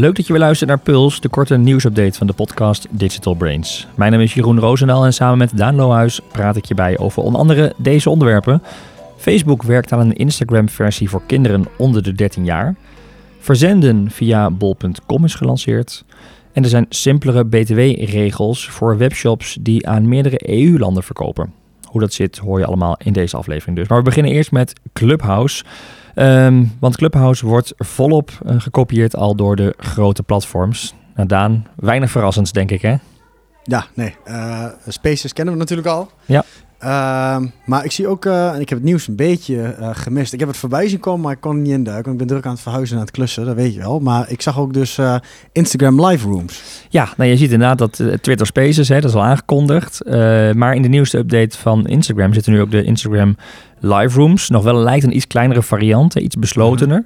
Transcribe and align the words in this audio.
Leuk 0.00 0.16
dat 0.16 0.26
je 0.26 0.32
weer 0.32 0.42
luistert 0.42 0.68
naar 0.68 0.78
Puls, 0.78 1.20
de 1.20 1.28
korte 1.28 1.56
nieuwsupdate 1.56 2.18
van 2.18 2.26
de 2.26 2.32
podcast 2.32 2.86
Digital 2.90 3.34
Brains. 3.34 3.86
Mijn 3.94 4.12
naam 4.12 4.20
is 4.20 4.34
Jeroen 4.34 4.58
Roosendaal 4.58 5.04
en 5.04 5.12
samen 5.12 5.38
met 5.38 5.56
Daan 5.56 5.74
Lohuis 5.74 6.20
praat 6.32 6.56
ik 6.56 6.64
je 6.64 6.74
bij 6.74 6.98
over 6.98 7.22
onder 7.22 7.40
andere 7.40 7.72
deze 7.76 8.10
onderwerpen. 8.10 8.62
Facebook 9.16 9.62
werkt 9.62 9.92
aan 9.92 10.00
een 10.00 10.16
Instagram-versie 10.16 11.08
voor 11.08 11.22
kinderen 11.26 11.64
onder 11.78 12.02
de 12.02 12.12
13 12.12 12.44
jaar. 12.44 12.74
Verzenden 13.38 14.10
via 14.10 14.50
bol.com 14.50 15.24
is 15.24 15.34
gelanceerd. 15.34 16.04
En 16.52 16.62
er 16.62 16.68
zijn 16.68 16.86
simpelere 16.88 17.44
BTW-regels 17.44 18.68
voor 18.68 18.98
webshops 18.98 19.58
die 19.60 19.88
aan 19.88 20.08
meerdere 20.08 20.50
EU-landen 20.50 21.02
verkopen. 21.02 21.52
Hoe 21.84 22.00
dat 22.00 22.12
zit 22.12 22.38
hoor 22.38 22.58
je 22.58 22.66
allemaal 22.66 22.96
in 23.04 23.12
deze 23.12 23.36
aflevering 23.36 23.76
dus. 23.76 23.88
Maar 23.88 23.98
we 23.98 24.04
beginnen 24.04 24.32
eerst 24.32 24.52
met 24.52 24.72
Clubhouse. 24.92 25.64
Ehm, 26.14 26.64
want 26.80 26.96
Clubhouse 26.96 27.46
wordt 27.46 27.72
volop 27.76 28.30
uh, 28.46 28.54
gekopieerd 28.60 29.16
al 29.16 29.34
door 29.34 29.56
de 29.56 29.74
grote 29.78 30.22
platforms. 30.22 30.94
Nou, 31.14 31.28
Daan, 31.28 31.66
weinig 31.76 32.10
verrassends 32.10 32.52
denk 32.52 32.70
ik 32.70 32.82
hè? 32.82 32.96
Ja, 33.62 33.86
nee. 33.94 34.16
Uh, 34.26 34.64
Spaces 34.88 35.32
kennen 35.32 35.54
we 35.54 35.60
natuurlijk 35.60 35.88
al. 35.88 36.10
Ja. 36.24 36.44
Uh, 36.84 37.36
maar 37.64 37.84
ik 37.84 37.92
zie 37.92 38.06
ook, 38.06 38.24
uh, 38.24 38.54
en 38.54 38.60
ik 38.60 38.68
heb 38.68 38.78
het 38.78 38.86
nieuws 38.86 39.08
een 39.08 39.16
beetje 39.16 39.76
uh, 39.80 39.88
gemist. 39.92 40.32
Ik 40.32 40.38
heb 40.38 40.48
het 40.48 40.56
voorbij 40.56 40.88
zien 40.88 41.00
komen, 41.00 41.20
maar 41.20 41.32
ik 41.32 41.40
kon 41.40 41.56
er 41.56 41.62
niet 41.62 41.72
induiken. 41.72 42.12
Ik 42.12 42.18
ben 42.18 42.26
druk 42.26 42.44
aan 42.44 42.52
het 42.52 42.60
verhuizen 42.60 42.96
naar 42.96 43.04
het 43.04 43.14
klussen, 43.14 43.46
dat 43.46 43.54
weet 43.56 43.74
je 43.74 43.80
wel. 43.80 44.00
Maar 44.00 44.30
ik 44.30 44.42
zag 44.42 44.58
ook 44.58 44.72
dus 44.72 44.98
Instagram 45.52 46.06
live 46.06 46.28
rooms. 46.28 46.62
Ja, 46.88 47.08
nou 47.16 47.30
je 47.30 47.36
ziet 47.36 47.52
inderdaad 47.52 47.78
dat 47.78 48.22
Twitter 48.22 48.46
Spaces, 48.46 48.88
hè, 48.88 49.00
dat 49.00 49.10
is 49.10 49.16
al 49.16 49.22
aangekondigd. 49.22 50.00
maar 50.54 50.74
in 50.74 50.82
de 50.82 50.88
nieuwste 50.88 51.18
update 51.18 51.58
van 51.58 51.86
Instagram 51.86 52.32
zitten 52.32 52.52
nu 52.52 52.60
ook 52.60 52.70
de 52.70 52.84
Instagram 52.84 53.36
live 53.80 54.18
rooms. 54.18 54.48
Nog 54.48 54.62
wel 54.62 54.76
lijkt 54.76 55.04
een 55.04 55.16
iets 55.16 55.26
kleinere 55.26 55.62
variant, 55.62 56.14
iets 56.14 56.36
beslotener. 56.36 57.04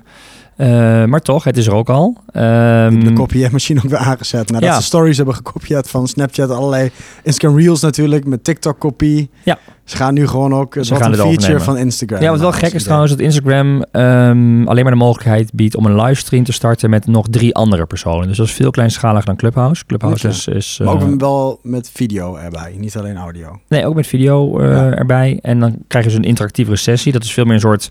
Uh, 0.57 1.05
maar 1.05 1.21
toch, 1.21 1.45
het 1.45 1.57
is 1.57 1.67
er 1.67 1.75
ook 1.75 1.89
al. 1.89 2.07
Um, 2.07 3.05
de 3.05 3.13
kopieermachine 3.15 3.81
ook 3.85 3.91
weer 3.91 3.99
aangezet. 3.99 4.51
Nadat 4.51 4.69
ja. 4.69 4.77
ze 4.77 4.83
stories 4.83 5.17
hebben 5.17 5.35
gekopieerd 5.35 5.91
van 5.91 6.09
Snapchat, 6.09 6.51
allerlei 6.51 6.91
Instagram 7.23 7.59
Reels 7.59 7.81
natuurlijk, 7.81 8.25
met 8.25 8.45
TikTok-kopie. 8.45 9.31
Ja. 9.43 9.59
Ze 9.85 9.97
gaan 9.97 10.15
nu 10.15 10.27
gewoon 10.27 10.55
ook 10.55 10.77
ze 10.81 10.95
gaan 10.95 11.11
een 11.11 11.17
feature 11.17 11.35
overnemen. 11.35 11.61
van 11.61 11.77
Instagram. 11.77 12.23
Ja, 12.23 12.31
wat 12.31 12.41
wel 12.41 12.53
gek 12.53 12.73
is 12.73 12.83
trouwens 12.83 13.13
dat 13.13 13.21
Instagram 13.21 13.85
um, 13.93 14.69
alleen 14.69 14.83
maar 14.83 14.93
de 14.93 14.99
mogelijkheid 14.99 15.53
biedt 15.53 15.77
om 15.77 15.87
een 15.87 16.01
livestream 16.01 16.45
te 16.45 16.53
starten 16.53 16.91
met 16.91 17.07
nog 17.07 17.27
drie 17.31 17.55
andere 17.55 17.87
personen. 17.87 18.29
Dus 18.29 18.37
dat 18.37 18.47
is 18.47 18.53
veel 18.53 18.71
kleinschaliger 18.71 19.25
dan 19.25 19.37
Clubhouse. 19.37 19.85
Clubhouse 19.87 20.29
is, 20.29 20.49
is 20.49 20.81
maar 20.83 20.95
ook 20.95 21.03
uh, 21.03 21.15
wel 21.17 21.59
met 21.63 21.91
video 21.93 22.37
erbij, 22.37 22.75
niet 22.79 22.97
alleen 22.97 23.17
audio. 23.17 23.61
Nee, 23.69 23.87
ook 23.87 23.95
met 23.95 24.07
video 24.07 24.61
uh, 24.61 24.71
ja. 24.71 24.91
erbij. 24.91 25.39
En 25.43 25.61
dan 25.61 25.77
krijg 25.89 26.05
je 26.05 26.11
dus 26.11 26.19
een 26.19 26.27
interactievere 26.27 26.77
sessie. 26.77 27.13
Dat 27.13 27.25
is 27.25 27.33
veel 27.33 27.45
meer 27.45 27.55
een 27.55 27.61
soort 27.61 27.91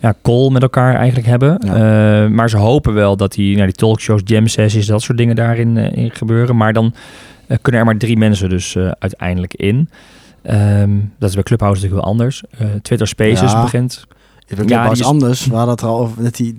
ja, 0.00 0.14
call 0.22 0.50
met 0.50 0.62
elkaar 0.62 0.94
eigenlijk 0.94 1.26
hebben. 1.26 1.60
Ja. 1.64 2.24
Uh, 2.24 2.30
maar 2.30 2.50
ze 2.50 2.56
hopen 2.56 2.94
wel 2.94 3.16
dat 3.16 3.32
die, 3.32 3.54
nou, 3.54 3.66
die 3.66 3.76
talkshows, 3.76 4.20
jam 4.24 4.46
sessies, 4.46 4.86
dat 4.86 5.02
soort 5.02 5.18
dingen 5.18 5.36
daarin 5.36 5.76
uh, 5.76 5.92
in 5.92 6.10
gebeuren. 6.10 6.56
Maar 6.56 6.72
dan 6.72 6.94
uh, 7.48 7.56
kunnen 7.62 7.80
er 7.80 7.86
maar 7.86 7.96
drie 7.96 8.16
mensen 8.16 8.48
dus 8.48 8.76
uiteindelijk 8.76 9.54
in. 9.54 9.88
Um, 10.50 11.12
dat 11.18 11.28
is 11.28 11.34
bij 11.34 11.44
Clubhouse 11.44 11.80
natuurlijk 11.82 12.02
wel 12.04 12.12
anders. 12.12 12.42
Twitter 12.82 13.08
Spaces 13.08 13.52
ja. 13.52 13.62
begint. 13.62 14.06
Ja, 14.56 14.64
Clubhouse 14.64 15.02
is 15.02 15.08
anders. 15.08 15.46
We 15.46 15.54
hadden 15.54 15.70
het 15.70 15.80
er 15.80 15.88
al 15.88 15.98
over. 15.98 16.22
Net 16.22 16.36
die 16.36 16.56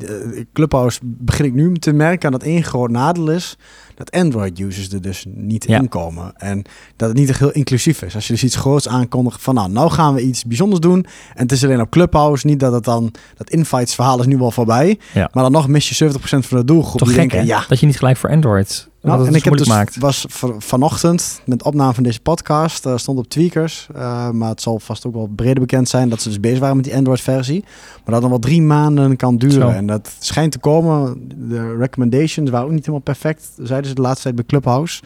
Clubhouse 0.53 0.99
begin 1.03 1.45
ik 1.45 1.53
nu 1.53 1.73
te 1.73 1.93
merken 1.93 2.31
dat 2.31 2.43
één 2.43 2.63
groot 2.63 2.89
nadeel 2.89 3.31
is 3.31 3.57
dat 3.95 4.11
Android-users 4.11 4.89
er 4.89 5.01
dus 5.01 5.25
niet 5.27 5.65
ja. 5.67 5.79
in 5.79 5.89
komen. 5.89 6.33
En 6.37 6.63
dat 6.95 7.09
het 7.09 7.17
niet 7.17 7.29
echt 7.29 7.39
heel 7.39 7.51
inclusief 7.51 8.01
is. 8.01 8.15
Als 8.15 8.27
je 8.27 8.33
dus 8.33 8.43
iets 8.43 8.55
groots 8.55 8.87
aankondigt 8.87 9.41
van 9.41 9.55
nou, 9.55 9.71
nou 9.71 9.89
gaan 9.89 10.13
we 10.13 10.21
iets 10.21 10.45
bijzonders 10.45 10.79
doen. 10.79 11.05
En 11.33 11.41
het 11.41 11.51
is 11.51 11.63
alleen 11.63 11.81
op 11.81 11.89
Clubhouse. 11.89 12.47
Niet 12.47 12.59
dat 12.59 12.73
het 12.73 12.83
dan, 12.83 13.13
dat 13.37 13.49
invites 13.49 13.95
verhaal 13.95 14.19
is 14.19 14.25
nu 14.25 14.37
wel 14.37 14.51
voorbij. 14.51 14.99
Ja. 15.13 15.29
Maar 15.33 15.43
dan 15.43 15.51
nog 15.51 15.67
mis 15.67 15.89
je 15.89 16.11
70% 16.11 16.13
van 16.21 16.57
de 16.57 16.65
doelgroep. 16.65 16.99
Toch 16.99 17.07
die 17.07 17.17
gek, 17.17 17.29
denken, 17.29 17.47
ja. 17.47 17.65
Dat 17.67 17.79
je 17.79 17.85
niet 17.85 17.97
gelijk 17.97 18.17
voor 18.17 18.29
Android 18.29 18.89
nou, 19.01 19.27
en 19.27 19.35
ik 19.35 19.43
heb 19.43 19.57
dus 19.57 19.67
maakt. 19.67 19.97
was 19.97 20.25
vanochtend 20.57 21.41
met 21.45 21.63
opname 21.63 21.93
van 21.93 22.03
deze 22.03 22.19
podcast 22.19 22.85
uh, 22.85 22.97
stond 22.97 23.17
op 23.17 23.27
Tweakers, 23.27 23.87
uh, 23.95 24.29
maar 24.29 24.49
het 24.49 24.61
zal 24.61 24.79
vast 24.79 25.05
ook 25.05 25.13
wel 25.13 25.29
breder 25.35 25.59
bekend 25.59 25.89
zijn 25.89 26.09
dat 26.09 26.21
ze 26.21 26.27
dus 26.27 26.39
bezig 26.39 26.59
waren 26.59 26.75
met 26.75 26.85
die 26.85 26.95
Android-versie, 26.95 27.63
maar 28.03 28.13
dat 28.13 28.21
dan 28.21 28.29
wel 28.29 28.39
drie 28.39 28.61
maanden 28.61 29.15
kan 29.15 29.37
duren. 29.37 29.61
Zo. 29.61 29.69
En 29.69 29.85
dat 29.85 30.15
schijnt 30.19 30.51
te 30.51 30.59
komen. 30.59 31.29
De 31.49 31.75
recommendations 31.75 32.49
waren 32.49 32.65
ook 32.65 32.71
niet 32.71 32.85
helemaal 32.85 32.99
perfect, 32.99 33.51
zeiden 33.57 33.89
ze 33.89 33.95
de 33.95 34.01
laatste 34.01 34.23
tijd 34.23 34.35
bij 34.35 34.45
Clubhouse. 34.45 35.01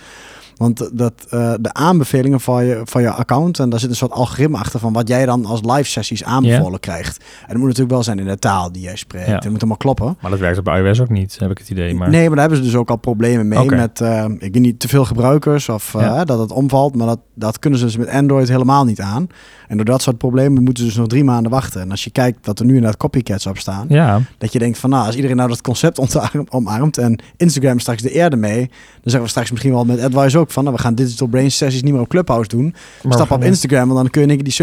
Want 0.57 0.89
dat, 0.93 1.13
uh, 1.33 1.53
de 1.59 1.73
aanbevelingen 1.73 2.39
van 2.39 2.65
je, 2.65 2.81
van 2.83 3.01
je 3.01 3.09
account, 3.09 3.59
en 3.59 3.69
daar 3.69 3.79
zit 3.79 3.89
een 3.89 3.95
soort 3.95 4.11
algoritme 4.11 4.57
achter 4.57 4.79
van 4.79 4.93
wat 4.93 5.07
jij 5.07 5.25
dan 5.25 5.45
als 5.45 5.61
live 5.61 5.89
sessies 5.89 6.23
aanbevolen 6.23 6.65
yeah. 6.65 6.79
krijgt. 6.79 7.17
En 7.17 7.47
dat 7.47 7.57
moet 7.57 7.65
natuurlijk 7.65 7.91
wel 7.91 8.03
zijn 8.03 8.19
in 8.19 8.25
de 8.25 8.39
taal 8.39 8.71
die 8.71 8.81
jij 8.81 8.95
spreekt. 8.95 9.27
Ja. 9.27 9.39
Dat 9.39 9.49
moet 9.49 9.59
allemaal 9.59 9.77
kloppen. 9.77 10.17
Maar 10.21 10.31
dat 10.31 10.39
werkt 10.39 10.57
op 10.57 10.67
iOS 10.67 11.01
ook 11.01 11.09
niet, 11.09 11.37
heb 11.39 11.51
ik 11.51 11.57
het 11.57 11.69
idee. 11.69 11.95
Maar... 11.95 12.09
Nee, 12.09 12.27
maar 12.27 12.29
daar 12.29 12.47
hebben 12.47 12.57
ze 12.57 12.63
dus 12.63 12.75
ook 12.75 12.89
al 12.89 12.95
problemen 12.95 13.47
mee 13.47 13.59
okay. 13.59 13.77
met, 13.77 13.99
uh, 13.99 14.25
ik 14.37 14.53
weet 14.53 14.59
niet, 14.59 14.79
te 14.79 14.87
veel 14.87 15.05
gebruikers 15.05 15.69
of 15.69 15.93
uh, 15.93 16.01
ja. 16.01 16.25
dat 16.25 16.39
het 16.39 16.51
omvalt. 16.51 16.95
Maar 16.95 17.07
dat, 17.07 17.19
dat 17.33 17.59
kunnen 17.59 17.79
ze 17.79 17.85
dus 17.85 17.97
met 17.97 18.09
Android 18.09 18.47
helemaal 18.47 18.85
niet 18.85 19.01
aan. 19.01 19.27
En 19.67 19.75
door 19.75 19.85
dat 19.85 20.01
soort 20.01 20.17
problemen 20.17 20.63
moeten 20.63 20.83
ze 20.83 20.89
dus 20.89 20.97
nog 20.97 21.07
drie 21.07 21.23
maanden 21.23 21.51
wachten. 21.51 21.81
En 21.81 21.91
als 21.91 22.03
je 22.03 22.09
kijkt 22.09 22.45
dat 22.45 22.59
er 22.59 22.65
nu 22.65 22.73
inderdaad 22.75 22.97
copycats 22.97 23.45
op 23.45 23.57
staan, 23.57 23.85
ja. 23.89 24.21
dat 24.37 24.53
je 24.53 24.59
denkt 24.59 24.77
van 24.77 24.89
nou, 24.89 25.05
als 25.05 25.15
iedereen 25.15 25.37
nou 25.37 25.49
dat 25.49 25.61
concept 25.61 25.99
omarmt 26.49 26.97
en 26.97 27.19
Instagram 27.37 27.79
straks 27.79 28.01
de 28.01 28.11
eerde 28.11 28.35
mee, 28.35 28.59
dan 28.59 28.69
zeggen 29.03 29.21
we 29.21 29.29
straks 29.29 29.51
misschien 29.51 29.71
wel 29.71 29.85
met 29.85 30.01
Advice 30.01 30.37
ook 30.37 30.44
van 30.51 30.63
nou, 30.63 30.75
we 30.75 30.81
gaan 30.81 30.95
digital 30.95 31.27
brain 31.27 31.51
sessies 31.51 31.83
niet 31.83 31.93
meer 31.93 32.01
op 32.01 32.09
Clubhouse 32.09 32.49
doen. 32.49 32.75
Maar 33.03 33.13
Stap 33.13 33.31
op 33.31 33.43
Instagram 33.43 33.89
en 33.89 33.95
dan 33.95 34.09
kun 34.09 34.29
je 34.29 34.43
die 34.43 34.57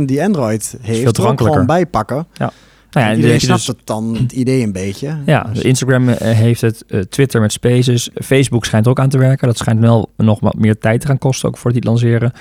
70% 0.00 0.02
die 0.04 0.22
Android 0.22 0.74
heeft 0.80 1.16
er 1.16 1.26
ook 1.26 1.40
gewoon 1.40 1.66
bijpakken. 1.66 2.26
Ja. 2.32 2.52
Nou 2.94 3.06
ja, 3.06 3.12
en 3.12 3.16
Iedereen 3.18 3.40
snapt 3.40 3.58
dus, 3.58 3.66
het 3.66 3.78
dan 3.84 4.16
het 4.16 4.32
idee 4.32 4.62
een 4.62 4.72
beetje. 4.72 5.16
Ja, 5.26 5.46
dus. 5.52 5.62
Instagram 5.62 6.08
heeft 6.08 6.60
het, 6.60 6.84
uh, 6.88 7.00
Twitter 7.00 7.40
met 7.40 7.52
Spaces, 7.52 8.10
Facebook 8.14 8.64
schijnt 8.64 8.88
ook 8.88 9.00
aan 9.00 9.08
te 9.08 9.18
werken. 9.18 9.46
Dat 9.46 9.58
schijnt 9.58 9.80
wel 9.80 10.10
nog 10.16 10.40
wat 10.40 10.58
meer 10.58 10.78
tijd 10.78 11.00
te 11.00 11.06
gaan 11.06 11.18
kosten, 11.18 11.48
ook 11.48 11.58
voor 11.58 11.70
het 11.70 11.84
lanceren. 11.84 12.32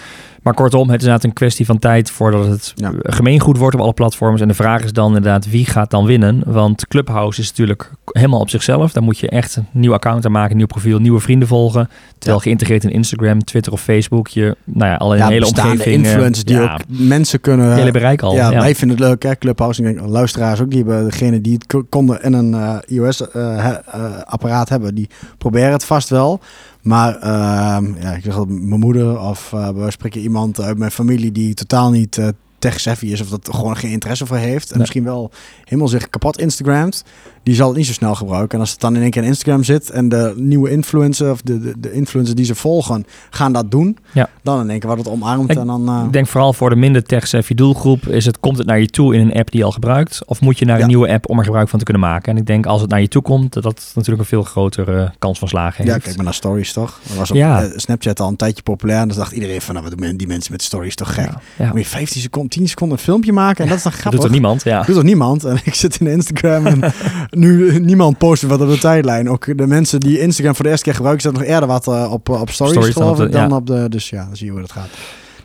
Maar 0.44 0.54
kortom, 0.54 0.90
het 0.90 1.02
is 1.02 1.06
inderdaad 1.06 1.24
een 1.24 1.34
kwestie 1.34 1.66
van 1.66 1.80
tijd 1.80 2.12
voordat 2.12 2.48
het 2.48 2.74
ja. 2.76 2.92
gemeengoed 3.02 3.58
wordt 3.58 3.76
op 3.76 3.82
alle 3.82 3.94
platforms. 3.94 4.42
En 4.42 4.48
de 4.48 4.54
vraag 4.54 4.84
is 4.84 4.94
dan 4.94 5.08
inderdaad, 5.08 5.50
wie 5.50 5.66
gaat 5.66 5.92
dan 5.92 6.06
winnen? 6.06 6.44
Want 6.46 6.88
Clubhouse 6.88 7.42
is 7.42 7.48
natuurlijk 7.48 7.92
helemaal 8.06 8.40
op 8.40 8.50
zichzelf. 8.50 8.92
Daar 8.92 9.04
moet 9.04 9.18
je 9.20 9.30
echt 9.30 9.56
een 9.56 9.68
nieuw 9.72 9.94
account 9.94 10.26
aan 10.26 10.32
maken, 10.32 10.52
een 10.52 10.58
nieuw 10.58 10.66
profiel, 10.66 11.00
nieuwe 11.00 11.20
vrienden 11.20 11.48
volgen. 11.48 11.90
Terwijl 12.18 12.38
ja. 12.38 12.44
geïntegreerd 12.44 12.84
in 12.84 12.90
Instagram, 12.90 13.44
Twitter 13.44 13.72
of 13.72 13.82
Facebook, 13.82 14.28
je, 14.28 14.56
nou 14.64 14.92
ja, 14.92 14.96
al 14.96 15.16
ja, 15.16 15.26
een 15.26 15.32
hele 15.32 15.46
omgeving. 15.46 16.06
influencers 16.06 16.44
die 16.44 16.62
ook 16.62 16.80
mensen 16.88 17.42
kunnen... 17.42 17.76
Hele 17.76 17.92
bereik 17.92 18.22
al. 18.22 18.36
Ja, 18.36 18.50
wij 18.50 18.76
vinden 18.76 18.98
het 18.98 19.08
leuk, 19.08 19.24
hè, 19.24 19.38
Clubhouse. 19.38 19.84
Ik 19.84 19.96
denk, 19.96 20.08
luisteraars 20.44 20.62
ook, 20.62 20.70
die 20.70 20.92
hebben 20.92 21.10
degene 21.10 21.42
die 21.42 21.54
het 21.54 21.90
konden 21.90 22.24
in 22.24 22.34
een 22.34 22.54
uh, 22.54 22.78
iOS-apparaat 22.86 24.66
uh, 24.66 24.72
hebben, 24.72 24.96
die 24.96 25.10
proberen 25.38 25.72
het 25.72 25.86
vast 25.86 26.10
wel. 26.10 26.40
Maar 26.82 27.16
uh, 27.16 28.02
ja, 28.02 28.12
ik 28.12 28.24
zeg 28.24 28.36
dat 28.36 28.48
mijn 28.48 28.80
moeder 28.80 29.20
of 29.20 29.50
we 29.50 29.86
spreken 29.88 30.22
iemand 30.22 30.62
uit 30.62 30.78
mijn 30.78 30.92
familie 30.92 31.32
die 31.32 31.54
totaal 31.54 31.92
niet 31.92 32.20
tech-savvy 32.60 33.06
is 33.06 33.22
of 33.22 33.30
dat 33.30 33.50
gewoon 33.52 33.78
geen 33.78 33.92
interesse 33.92 34.26
voor 34.26 34.38
heeft. 34.38 34.66
En 34.66 34.70
nee. 34.70 34.80
misschien 34.80 35.04
wel 35.04 35.32
helemaal 35.64 35.88
zich 35.88 36.10
kapot 36.10 36.40
Instagramt. 36.40 37.04
Die 37.44 37.56
zal 37.56 37.68
het 37.68 37.78
niet 37.78 37.86
zo 37.86 37.94
snel 37.94 38.16
gebruiken. 38.16 38.54
En 38.54 38.60
als 38.60 38.72
het 38.72 38.80
dan 38.80 38.96
in 38.96 39.02
één 39.02 39.12
keer 39.12 39.22
in 39.22 39.28
Instagram 39.28 39.64
zit 39.64 39.90
en 39.90 40.10
de 40.10 40.34
nieuwe 40.38 40.70
influencer 40.70 41.32
of 41.32 41.42
de, 41.42 41.60
de, 41.60 41.74
de 41.78 41.92
influencers 41.92 42.36
die 42.36 42.46
ze 42.46 42.56
volgen 42.56 43.06
gaan 43.30 43.54
dat 43.54 43.72
doen. 43.72 43.98
Ja. 44.12 44.30
Dan 44.42 44.62
in 44.62 44.70
één 44.70 44.80
keer 44.80 44.90
wordt 44.90 45.04
het 45.04 45.14
omarmd. 45.14 45.52
Ik 45.52 45.58
en 45.58 45.68
dan, 45.68 45.90
uh... 45.90 46.12
denk 46.12 46.28
vooral 46.28 46.54
voor 46.54 46.70
de 46.70 46.76
minder 46.76 47.04
tech-savvy 47.04 47.54
doelgroep 47.54 48.08
is 48.08 48.26
het, 48.26 48.40
komt 48.40 48.58
het 48.58 48.68
naar 48.68 48.80
je 48.80 48.88
toe 48.88 49.16
in 49.16 49.22
een 49.22 49.34
app 49.34 49.52
die 49.52 49.60
je 49.60 49.66
al 49.66 49.72
gebruikt? 49.72 50.22
Of 50.26 50.42
moet 50.42 50.60
je 50.60 50.66
naar 50.66 50.80
een 50.80 50.88
nieuwe 50.88 51.10
app 51.10 51.30
om 51.30 51.38
er 51.38 51.44
gebruik 51.44 51.70
van 51.70 51.80
te 51.80 51.86
kunnen 51.86 52.04
maken? 52.04 52.32
En 52.32 52.38
ik 52.38 52.46
denk 52.46 52.66
als 52.66 52.82
het 52.82 52.90
naar 52.90 53.02
je 53.02 53.08
toe 53.08 53.22
komt, 53.22 53.54
dat 53.54 53.64
dat 53.64 53.92
natuurlijk 53.96 54.22
een 54.22 54.30
veel 54.30 54.44
grotere 54.44 55.14
kans 55.20 55.40
van 55.40 55.48
slagen 55.48 55.84
heeft. 55.84 55.96
Ja, 55.96 56.02
kijk 56.04 56.16
maar 56.16 56.26
naar 56.26 56.34
stories 56.34 56.74
toch? 56.74 57.00
Dat 57.08 57.18
was 57.18 57.32
op 57.32 57.38
ja. 57.38 57.64
uh, 57.64 57.70
Snapchat 57.76 58.20
al 58.20 58.28
een 58.28 58.36
tijdje 58.36 58.64
populair. 58.64 59.02
En 59.02 59.08
dan 59.08 59.18
dacht 59.18 59.32
iedereen 59.32 59.62
van, 59.62 59.76
nou, 59.76 59.88
wat 59.90 60.18
die 60.18 60.28
mensen 60.28 60.52
met 60.52 60.62
stories 60.62 60.96
toch 60.96 61.14
gek? 61.14 61.30
Moet 61.58 61.78
je 61.78 61.86
15 61.86 62.22
seconden, 62.22 62.52
10 62.52 62.68
seconden 62.68 62.98
een 62.98 63.04
filmpje 63.04 63.34
maken 63.34 63.64
en 63.64 63.70
dat 63.70 63.78
is 63.78 63.84
dan 63.84 63.92
grappig. 63.92 64.12
Dat 64.12 64.22
doet 64.22 64.30
er 64.30 64.40
niemand, 64.40 64.64
ja. 64.64 64.78
Dat 64.78 64.88
doet 64.88 64.98
er 64.98 65.04
niemand. 65.04 65.44
En 65.54 65.60
ik 65.64 65.74
zit 65.74 66.00
in 66.00 66.08
Instagram 66.08 66.66
en 66.66 66.94
nu 67.34 67.80
niemand 67.80 68.18
posten 68.18 68.50
wat 68.50 68.62
op 68.62 68.70
de 68.70 68.78
tijdlijn. 68.78 69.30
Ook 69.30 69.58
de 69.58 69.68
mensen 69.68 70.00
die 70.00 70.20
Instagram 70.20 70.56
voor 70.56 70.64
de 70.64 70.70
eerste 70.70 70.86
keer 70.86 70.96
gebruiken, 70.96 71.24
zetten 71.24 71.42
nog 71.42 71.52
eerder 71.52 71.70
wat 71.70 71.88
uh, 71.88 72.12
op, 72.12 72.30
op 72.30 72.50
stories, 72.50 72.74
stories 72.74 72.94
geloof 72.94 73.20
ik, 73.20 73.32
dan, 73.32 73.54
op 73.54 73.68
de... 73.68 73.90
Dus 73.90 74.10
ja, 74.10 74.26
dan 74.26 74.36
zie 74.36 74.46
je 74.46 74.52
hoe 74.52 74.62
dat 74.62 74.72
gaat. 74.72 74.90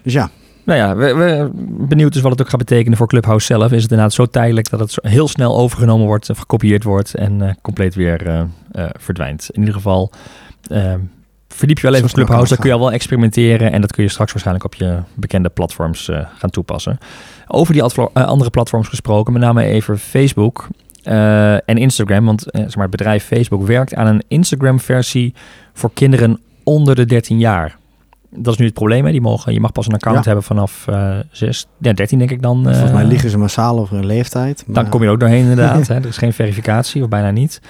Dus 0.03 0.13
ja. 0.13 0.31
Nou 0.65 0.79
ja, 0.81 0.97
we, 0.97 1.15
we 1.15 1.51
benieuwd 1.89 2.13
dus 2.13 2.23
wat 2.23 2.31
het 2.31 2.41
ook 2.41 2.49
gaat 2.49 2.59
betekenen 2.59 2.99
voor 2.99 3.07
Clubhouse 3.07 3.47
zelf. 3.47 3.73
Is 3.73 3.83
het 3.83 3.91
inderdaad 3.91 4.13
zo 4.13 4.27
tijdelijk 4.27 4.71
dat 4.71 4.81
het 4.81 4.99
heel 5.01 5.29
snel 5.29 5.57
overgenomen 5.57 6.07
wordt, 6.07 6.31
of 6.31 6.39
gekopieerd 6.39 6.85
wordt 6.85 7.15
en 7.15 7.43
uh, 7.43 7.51
compleet 7.63 7.95
weer 7.95 8.27
uh, 8.27 8.43
verdwijnt. 8.99 9.49
In 9.53 9.59
ieder 9.59 9.75
geval, 9.75 10.13
verdiep 11.49 11.79
je 11.79 11.83
wel 11.83 11.95
even 11.95 12.09
op 12.09 12.13
Clubhouse, 12.15 12.49
dan 12.49 12.59
kun 12.59 12.69
je 12.69 12.75
al 12.75 12.81
wel 12.81 12.93
experimenteren 12.93 13.73
en 13.73 13.81
dat 13.81 13.93
kun 13.93 14.03
je 14.03 14.11
straks 14.11 14.31
waarschijnlijk 14.33 14.65
op 14.65 14.75
je 14.75 14.99
bekende 15.15 15.49
platforms 15.49 16.11
gaan 16.39 16.51
toepassen. 16.51 16.99
Over 17.47 17.73
die 17.73 17.83
andere 18.13 18.51
platforms 18.51 18.89
gesproken, 18.89 19.33
met 19.33 19.43
name 19.43 19.65
even 19.65 19.99
Facebook. 19.99 20.69
Uh, 21.05 21.53
en 21.53 21.77
Instagram, 21.77 22.25
want 22.25 22.47
uh, 22.47 22.63
zeg 22.63 22.75
maar, 22.75 22.87
het 22.87 22.97
bedrijf 22.97 23.25
Facebook 23.25 23.67
werkt 23.67 23.95
aan 23.95 24.07
een 24.07 24.23
Instagram-versie 24.29 25.35
voor 25.73 25.91
kinderen 25.93 26.41
onder 26.65 26.95
de 26.95 27.05
13 27.05 27.39
jaar. 27.39 27.77
Dat 28.31 28.53
is 28.53 28.59
nu 28.59 28.65
het 28.65 28.75
probleem. 28.75 29.05
Hè? 29.05 29.11
Die 29.11 29.21
mogen, 29.21 29.53
je 29.53 29.61
mag 29.61 29.73
pas 29.73 29.87
een 29.87 29.95
account 29.95 30.19
ja. 30.19 30.25
hebben 30.25 30.43
vanaf 30.43 30.87
uh, 30.91 31.17
6, 31.31 31.67
ja, 31.81 31.93
13 31.93 32.19
denk 32.19 32.31
ik 32.31 32.43
dan. 32.43 32.63
Volgens 32.63 32.93
mij 32.93 33.05
liggen 33.05 33.31
ze 33.31 33.39
massaal 33.39 33.79
over 33.79 33.97
hun 33.97 34.07
leeftijd. 34.07 34.65
Maar... 34.67 34.83
Dan 34.83 34.91
kom 34.91 35.03
je 35.03 35.09
ook 35.09 35.21
doorheen 35.21 35.41
inderdaad. 35.41 35.89
hè? 35.89 35.95
Er 35.95 36.07
is 36.07 36.17
geen 36.17 36.33
verificatie 36.33 37.03
of 37.03 37.09
bijna 37.09 37.31
niet. 37.31 37.61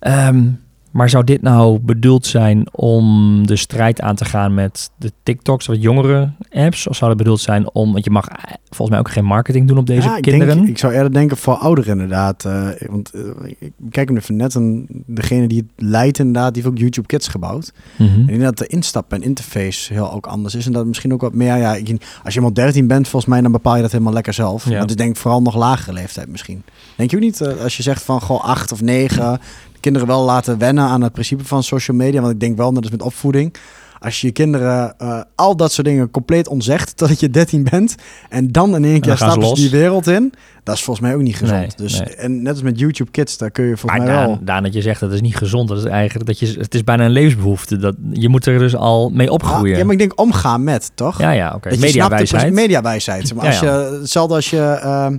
Um, 0.00 0.60
Maar 0.90 1.08
zou 1.10 1.24
dit 1.24 1.42
nou 1.42 1.78
bedoeld 1.78 2.26
zijn 2.26 2.66
om 2.74 3.46
de 3.46 3.56
strijd 3.56 4.00
aan 4.00 4.14
te 4.16 4.24
gaan 4.24 4.54
met 4.54 4.90
de 4.96 5.12
TikToks, 5.22 5.66
wat 5.66 5.82
jongere 5.82 6.30
apps? 6.50 6.86
Of 6.88 6.96
zou 6.96 7.10
het 7.10 7.18
bedoeld 7.18 7.40
zijn 7.40 7.70
om, 7.72 7.92
want 7.92 8.04
je 8.04 8.10
mag 8.10 8.28
eh, 8.28 8.34
volgens 8.68 8.90
mij 8.90 8.98
ook 8.98 9.10
geen 9.10 9.24
marketing 9.24 9.68
doen 9.68 9.78
op 9.78 9.86
deze 9.86 10.08
Ja, 10.08 10.16
ik 10.16 10.22
kinderen? 10.22 10.56
Denk, 10.56 10.68
ik 10.68 10.78
zou 10.78 10.92
eerder 10.92 11.12
denken 11.12 11.36
voor 11.36 11.54
ouderen 11.54 11.92
inderdaad. 11.92 12.44
eh, 12.44 12.68
want 12.88 13.10
eh, 13.14 13.20
ik 13.58 13.72
kijk 13.90 14.08
hem 14.08 14.16
even 14.16 14.36
net 14.36 14.54
en 14.54 14.86
degene 15.06 15.46
die 15.48 15.58
het 15.58 15.86
leidt 15.88 16.18
inderdaad, 16.18 16.54
die 16.54 16.62
heeft 16.62 16.74
ook 16.74 16.80
YouTube 16.80 17.06
Kids 17.06 17.28
gebouwd. 17.28 17.72
Mhm. 17.98 18.08
En 18.10 18.20
ik 18.20 18.26
denk 18.28 18.42
dat 18.42 18.58
de 18.58 18.66
instap 18.66 19.12
en 19.12 19.22
interface 19.22 19.92
heel 19.92 20.12
ook 20.12 20.26
anders 20.26 20.54
is. 20.54 20.66
En 20.66 20.72
dat 20.72 20.86
misschien 20.86 21.12
ook 21.12 21.20
wat 21.20 21.34
meer, 21.34 21.56
ja, 21.56 21.74
ik- 21.74 21.88
als 22.24 22.32
je 22.34 22.38
eenmaal 22.40 22.54
13 22.54 22.86
bent, 22.86 23.08
volgens 23.08 23.32
mij, 23.32 23.40
dan 23.40 23.52
bepaal 23.52 23.76
je 23.76 23.82
dat 23.82 23.92
helemaal 23.92 24.12
lekker 24.12 24.32
zelf. 24.34 24.68
Ja. 24.68 24.78
Maar 24.78 24.86
dus 24.86 24.96
denk 24.96 25.10
ik 25.10 25.16
vooral 25.16 25.42
nog 25.42 25.56
lagere 25.56 25.92
leeftijd 25.92 26.28
misschien. 26.28 26.62
Denk 26.96 27.10
je 27.10 27.16
ook 27.16 27.22
niet, 27.22 27.42
als 27.62 27.76
je 27.76 27.82
zegt 27.82 28.02
van, 28.02 28.20
goh, 28.20 28.44
8 28.44 28.72
of 28.72 28.80
9, 28.82 29.40
de 29.69 29.69
kinderen 29.80 30.08
wel 30.08 30.24
laten 30.24 30.58
wennen 30.58 30.84
aan 30.84 31.02
het 31.02 31.12
principe 31.12 31.44
van 31.44 31.62
social 31.62 31.96
media. 31.96 32.20
Want 32.20 32.32
ik 32.32 32.40
denk 32.40 32.56
wel, 32.56 32.72
net 32.72 32.82
als 32.82 32.90
met 32.90 33.02
opvoeding, 33.02 33.54
als 34.00 34.20
je 34.20 34.26
je 34.26 34.32
kinderen 34.32 34.98
eh, 34.98 35.20
al 35.34 35.56
dat 35.56 35.72
soort 35.72 35.86
dingen 35.86 36.10
compleet 36.10 36.48
ontzegt 36.48 36.92
totdat 36.96 37.20
je 37.20 37.30
13 37.30 37.66
bent 37.70 37.94
en 38.28 38.52
dan 38.52 38.74
in 38.74 38.84
één 38.84 39.00
keer 39.00 39.08
dan 39.08 39.16
gaan 39.16 39.30
ze 39.30 39.32
stappen 39.32 39.56
ze 39.56 39.62
los. 39.62 39.70
die 39.70 39.80
wereld 39.80 40.06
in, 40.06 40.32
dat 40.64 40.74
is 40.74 40.82
volgens 40.82 41.06
mij 41.06 41.14
ook 41.14 41.22
niet 41.22 41.36
gezond. 41.36 41.60
Nee, 41.60 41.70
dus, 41.76 42.00
nee. 42.00 42.14
En 42.14 42.42
net 42.42 42.52
als 42.52 42.62
met 42.62 42.78
YouTube 42.78 43.10
Kids, 43.10 43.38
daar 43.38 43.50
kun 43.50 43.64
je 43.64 43.76
volgens 43.76 44.00
Maar 44.00 44.16
mij 44.16 44.26
wel... 44.26 44.38
Daan, 44.42 44.62
dat 44.62 44.72
je 44.72 44.82
zegt 44.82 45.00
dat 45.00 45.12
is 45.12 45.20
niet 45.20 45.36
gezond. 45.36 45.68
Dat 45.68 45.78
is 45.78 45.84
eigenlijk 45.84 46.26
dat 46.26 46.38
je, 46.38 46.58
het 46.58 46.74
is 46.74 46.84
bijna 46.84 47.04
een 47.04 47.10
levensbehoefte. 47.10 47.76
Dat, 47.76 47.96
je 48.12 48.28
moet 48.28 48.46
er 48.46 48.58
dus 48.58 48.76
al 48.76 49.10
mee 49.10 49.30
opgroeien. 49.30 49.72
Ah, 49.72 49.78
ja, 49.78 49.84
maar 49.84 49.92
ik 49.92 49.98
denk 49.98 50.20
omgaan 50.20 50.64
met, 50.64 50.90
toch? 50.94 51.18
Ja, 51.18 51.30
ja, 51.30 51.52
oké. 51.54 51.70
De 51.70 51.78
Mediawijsheid. 51.78 52.52
Mediawijsheid. 52.52 53.34
Maar 53.34 53.44
Ja, 53.44 53.50
als 53.50 53.60
je, 53.60 53.98
hetzelfde 54.00 54.34
als 54.34 54.50
je... 54.50 54.78
ehm, 54.82 55.16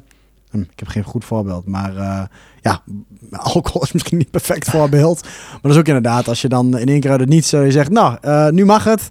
hm, 0.52 0.62
ik 0.62 0.80
heb 0.80 0.88
geen 0.88 1.04
goed 1.04 1.26
voorbeeld, 1.26 1.66
maar 1.66 1.96
eh, 1.98 2.22
ja, 2.62 2.82
alcohol 3.32 3.82
is 3.82 3.92
misschien 3.92 4.18
niet 4.18 4.32
perfect 4.32 4.70
voorbeeld. 4.70 5.22
Maar 5.24 5.60
dat 5.62 5.72
is 5.72 5.78
ook 5.78 5.88
inderdaad, 5.88 6.28
als 6.28 6.42
je 6.42 6.48
dan 6.48 6.78
in 6.78 6.88
één 6.88 7.00
keer 7.00 7.12
uit 7.12 7.20
het 7.20 7.30
niets 7.30 7.54
eh, 7.54 7.66
je 7.66 7.72
zegt, 7.72 7.90
nou, 7.90 8.18
eh, 8.22 8.50
nu 8.50 8.66
mag 8.66 8.84
het. 8.84 9.10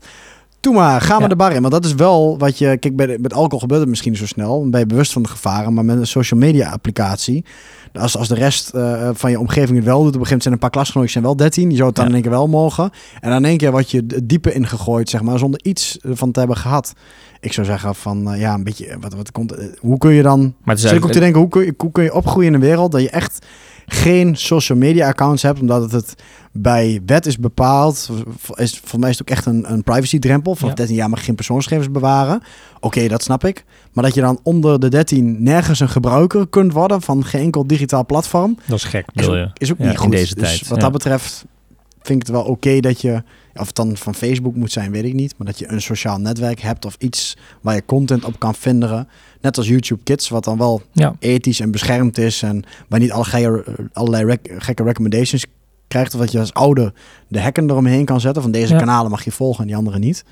Doe 0.61 0.75
maar, 0.75 1.01
ga 1.01 1.13
maar 1.13 1.23
Ja. 1.23 1.29
de 1.29 1.37
bar 1.37 1.53
in. 1.53 1.61
Want 1.61 1.73
dat 1.73 1.85
is 1.85 1.95
wel 1.95 2.39
wat 2.39 2.59
je... 2.59 2.77
Kijk, 2.79 2.97
bij 2.97 3.07
de- 3.07 3.19
met 3.21 3.35
alcohol 3.35 3.59
gebeurt 3.59 3.81
het 3.81 3.89
misschien 3.89 4.11
niet 4.11 4.21
zo 4.21 4.27
snel. 4.27 4.61
Dan 4.61 4.71
ben 4.71 4.81
je 4.81 4.87
bewust 4.87 5.13
van 5.13 5.23
de 5.23 5.29
gevaren. 5.29 5.75
Maar 5.75 5.85
met 5.85 5.97
een 5.99 6.07
social 6.07 6.41
media 6.41 6.71
applicatie... 6.71 7.45
Als, 7.93 8.17
als 8.17 8.29
de 8.29 8.35
rest 8.35 8.69
eh, 8.71 9.09
van 9.13 9.31
je 9.31 9.39
omgeving 9.39 9.77
het 9.77 9.87
wel 9.87 10.03
doet... 10.03 10.15
Op 10.15 10.21
een 10.21 10.27
gegeven 10.27 10.29
moment 10.31 10.43
zijn 10.43 10.55
een 10.55 10.61
paar 10.61 10.71
klasgenootjes 10.71 11.13
zijn 11.13 11.25
wel 11.25 11.37
13. 11.37 11.69
Die 11.69 11.77
zou 11.77 11.89
het 11.89 11.97
dan 11.97 12.05
Ja. 12.05 12.11
in 12.11 12.17
één 12.17 12.27
keer 12.29 12.37
wel 12.39 12.49
mogen. 12.49 12.91
En 13.21 13.31
dan 13.31 13.39
in 13.39 13.45
één 13.45 13.57
keer 13.59 13.71
wat 13.73 13.91
je 13.91 14.07
diepe 14.25 14.53
ingegooid, 14.53 15.09
zeg 15.11 15.23
maar... 15.23 15.39
Zonder 15.39 15.61
iets 15.65 15.99
van 16.03 16.31
te 16.31 16.39
hebben 16.39 16.57
gehad. 16.57 16.93
Ik 17.41 17.53
zou 17.53 17.67
zeggen 17.67 17.95
van... 17.95 18.33
eh, 18.33 18.41
ja, 18.41 18.55
een 18.55 18.65
beetje... 18.65 18.97
Wat, 19.01 19.15
wat 19.15 19.33
komt, 19.33 19.53
eh, 19.53 19.65
hoe 19.81 19.99
kun 19.99 20.13
je 20.13 20.23
dan... 20.23 20.41
Maar 20.41 20.75
het 20.75 20.85
is 20.85 20.91
Zit 20.91 20.99
ik 20.99 21.05
ook 21.05 21.13
te 21.13 21.19
denken, 21.21 21.41
hoe 21.41 21.49
kun, 21.49 21.65
je, 21.65 21.75
hoe 21.77 21.93
kun 21.93 22.05
je 22.05 22.15
opgroeien 22.15 22.49
in 22.49 22.55
een 22.55 22.61
wereld 22.61 22.93
dat 22.93 23.01
je 23.03 23.11
echt 23.11 23.47
geen 23.93 24.37
social 24.37 24.79
media 24.79 25.09
accounts 25.09 25.43
hebt, 25.43 25.61
omdat 25.61 25.93
het, 25.93 26.15
bij 26.53 27.01
wet 27.07 27.27
is 27.27 27.39
bepaald. 27.39 28.11
Is, 28.55 28.71
volgens 28.79 28.97
mij 28.97 29.11
is 29.11 29.19
het 29.19 29.29
ook 29.31 29.37
echt 29.37 29.47
een, 29.47 29.73
een 29.73 29.83
privacy 29.83 30.19
drempel. 30.19 30.57
Ja. 30.61 30.75
13 30.75 30.97
jaar 30.97 31.09
mag 31.09 31.25
geen 31.25 31.35
persoonsgegevens 31.35 31.91
bewaren. 31.93 32.43
Oké, 32.81 33.09
dat 33.09 33.23
snap 33.23 33.45
ik. 33.45 33.65
Maar 33.93 34.05
dat 34.05 34.15
je 34.15 34.21
dan 34.21 34.41
onder 34.43 34.81
de 34.81 34.89
13 34.89 35.43
nergens 35.43 35.81
een 35.81 35.89
gebruiker 35.89 36.49
kunt 36.49 36.73
worden 36.73 37.03
van 37.03 37.25
geen 37.25 37.43
enkel 37.43 37.67
digitaal 37.67 38.07
platform, 38.07 38.57
Dat 38.67 38.77
is 38.77 38.85
gek, 38.85 39.07
is 39.13 39.25
je. 39.27 39.51
is 39.55 39.73
ook 39.73 39.79
Ja, 39.79 39.85
niet 39.85 39.93
in 39.93 39.99
goed. 39.99 40.11
deze 40.11 40.35
dus 40.35 40.49
tijd, 40.49 40.69
wat 40.69 40.77
ja. 40.79 40.83
dat 40.85 40.93
betreft 40.93 41.45
vind 42.03 42.21
ik 42.21 42.27
het 42.27 42.37
wel 42.37 42.45
oké 42.45 42.81
dat 42.81 43.01
je, 43.01 43.23
of 43.55 43.67
het 43.67 43.77
dan 43.77 43.97
van 43.97 44.15
Facebook 44.15 44.55
moet 44.55 44.73
zijn, 44.73 44.91
weet 44.91 45.05
ik 45.05 45.15
niet, 45.15 45.35
maar 45.37 45.47
dat 45.47 45.59
je 45.59 45.73
een 45.73 45.83
sociaal 45.83 46.19
netwerk 46.19 46.61
hebt 46.61 46.85
of 46.85 46.97
iets 46.99 47.37
waar 47.61 47.75
je 47.75 47.85
content 47.87 48.25
op 48.25 48.39
kan 48.39 48.55
vinden. 48.55 49.09
Net 49.41 49.57
als 49.57 49.69
YouTube 49.69 50.03
Kids, 50.03 50.29
wat 50.29 50.45
dan 50.45 50.59
wel 50.59 50.83
Ja. 50.93 51.15
ethisch 51.19 51.61
en 51.61 51.71
beschermd 51.71 52.19
is 52.19 52.43
en 52.43 52.63
waar 52.89 53.01
niet 53.01 53.13
allerlei 53.93 54.25
rec- 54.25 54.55
gekke 54.59 54.83
recommendations 54.83 55.45
krijgt, 55.89 56.15
of 56.15 56.21
dat 56.21 56.33
je 56.33 56.39
als 56.39 56.55
ouder 56.55 56.93
de 57.29 57.39
hekken 57.41 57.71
eromheen 57.71 58.05
kan 58.05 58.21
zetten 58.21 58.43
van 58.43 58.51
deze 58.51 58.73
Ja. 58.73 58.79
kanalen 58.79 59.11
mag 59.11 59.25
je 59.25 59.31
volgen 59.33 59.61
en 59.61 59.67
die 59.67 59.77
andere 59.77 59.99
niet. 59.99 60.25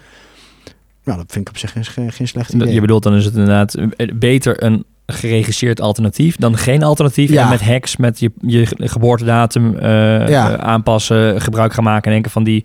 Nou, 1.04 1.18
dat 1.20 1.32
vind 1.32 1.48
ik 1.48 1.54
op 1.54 1.58
zich 1.58 1.72
geen, 1.72 2.12
geen, 2.12 2.28
slecht 2.28 2.52
idee. 2.52 2.72
Je 2.72 2.80
bedoelt 2.80 3.02
dan 3.02 3.14
is 3.14 3.24
het 3.24 3.34
inderdaad 3.34 3.74
eh, 3.74 4.08
beter 4.14 4.62
een 4.64 4.84
geregisseerd 5.06 5.80
alternatief 5.80 6.36
dan 6.36 6.56
geen 6.56 6.82
alternatief. 6.82 7.30
Ja. 7.30 7.42
En 7.42 7.48
met 7.48 7.60
hacks, 7.60 7.96
met 7.96 8.18
je, 8.20 8.32
je 8.40 8.66
geboortedatum 8.78 9.76
eh, 9.76 9.88
Ja. 10.28 10.52
eh, 10.52 10.54
aanpassen, 10.54 11.40
gebruik 11.40 11.72
gaan 11.72 11.84
maken 11.84 12.12
één 12.12 12.22
keer 12.22 12.30
van 12.30 12.44
die 12.44 12.64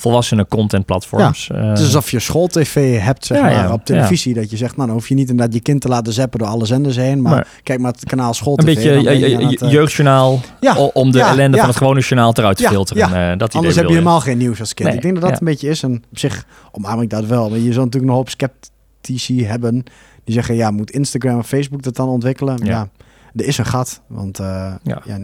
volwassene 0.00 0.46
content 0.48 0.84
platforms. 0.86 1.50
Eh, 1.50 1.68
Het 1.68 1.78
is 1.78 1.84
alsof 1.84 2.10
je 2.10 2.18
schooltv 2.18 2.98
hebt 3.00 3.26
zeg 3.26 3.36
Ja, 3.38 3.42
maar, 3.42 3.52
ja, 3.52 3.72
op 3.72 3.84
televisie. 3.84 4.34
Dat 4.34 4.50
je 4.50 4.56
zegt, 4.56 4.76
nou 4.76 4.86
dan 4.88 4.96
hoef 4.96 5.08
je 5.08 5.14
niet 5.14 5.28
inderdaad 5.30 5.54
je 5.54 5.60
kind 5.60 5.80
te 5.80 5.88
laten 5.88 6.12
zappen 6.12 6.38
door 6.38 6.48
alle 6.48 6.66
zenders 6.66 6.96
heen. 6.96 7.22
Maar, 7.22 7.32
Maar- 7.32 7.46
kijk 7.62 7.80
maar 7.80 7.92
het 7.92 8.04
kanaal 8.04 8.34
school 8.34 8.58
een 8.58 8.64
beetje 8.64 9.08
eh, 9.08 9.70
jeugdjournaal 9.70 10.40
ja, 10.60 10.76
om 10.76 11.10
de 11.12 11.18
ja, 11.18 11.28
ellende 11.30 11.54
ja. 11.56 11.60
van 11.62 11.68
het 11.70 11.78
gewone 11.78 12.00
journaal 12.00 12.32
eruit 12.36 12.56
te 12.56 12.62
Ja, 12.62 12.68
filteren. 12.68 13.08
ja. 13.08 13.32
Eh, 13.32 13.38
dat 13.38 13.48
idee 13.48 13.56
Anders 13.56 13.76
heb 13.76 13.84
je 13.86 13.92
helemaal 13.92 14.20
geen 14.20 14.38
nieuws 14.38 14.60
als 14.60 14.74
kind. 14.74 14.88
Nee, 14.88 14.96
ik 14.96 15.02
denk 15.02 15.14
dat 15.14 15.22
dat 15.22 15.32
ja. 15.32 15.38
een 15.40 15.46
beetje 15.46 15.68
is. 15.68 15.82
En 15.82 16.02
op 16.10 16.18
zich 16.18 16.44
omarm 16.72 17.00
ik 17.02 17.10
dat 17.10 17.26
wel. 17.26 17.48
Maar 17.48 17.58
je 17.58 17.72
zult 17.72 17.84
natuurlijk 17.84 18.12
nog 18.12 18.12
een 18.12 18.16
hoop 18.16 18.28
sceptici 18.28 19.46
hebben. 19.46 19.84
Die 20.24 20.34
zeggen, 20.34 20.54
ja, 20.54 20.70
moet 20.70 20.90
Instagram 20.90 21.36
en 21.36 21.44
Facebook 21.44 21.82
dat 21.82 21.96
dan 21.96 22.08
ontwikkelen? 22.08 22.58
Ja. 22.62 22.70
Ja, 22.70 22.88
er 23.34 23.44
is 23.46 23.58
een 23.58 23.66
gat. 23.66 24.00
Want 24.06 24.38
eh, 24.38 24.46
Ja. 24.46 24.78
ja, 24.82 25.00
ja, 25.04 25.16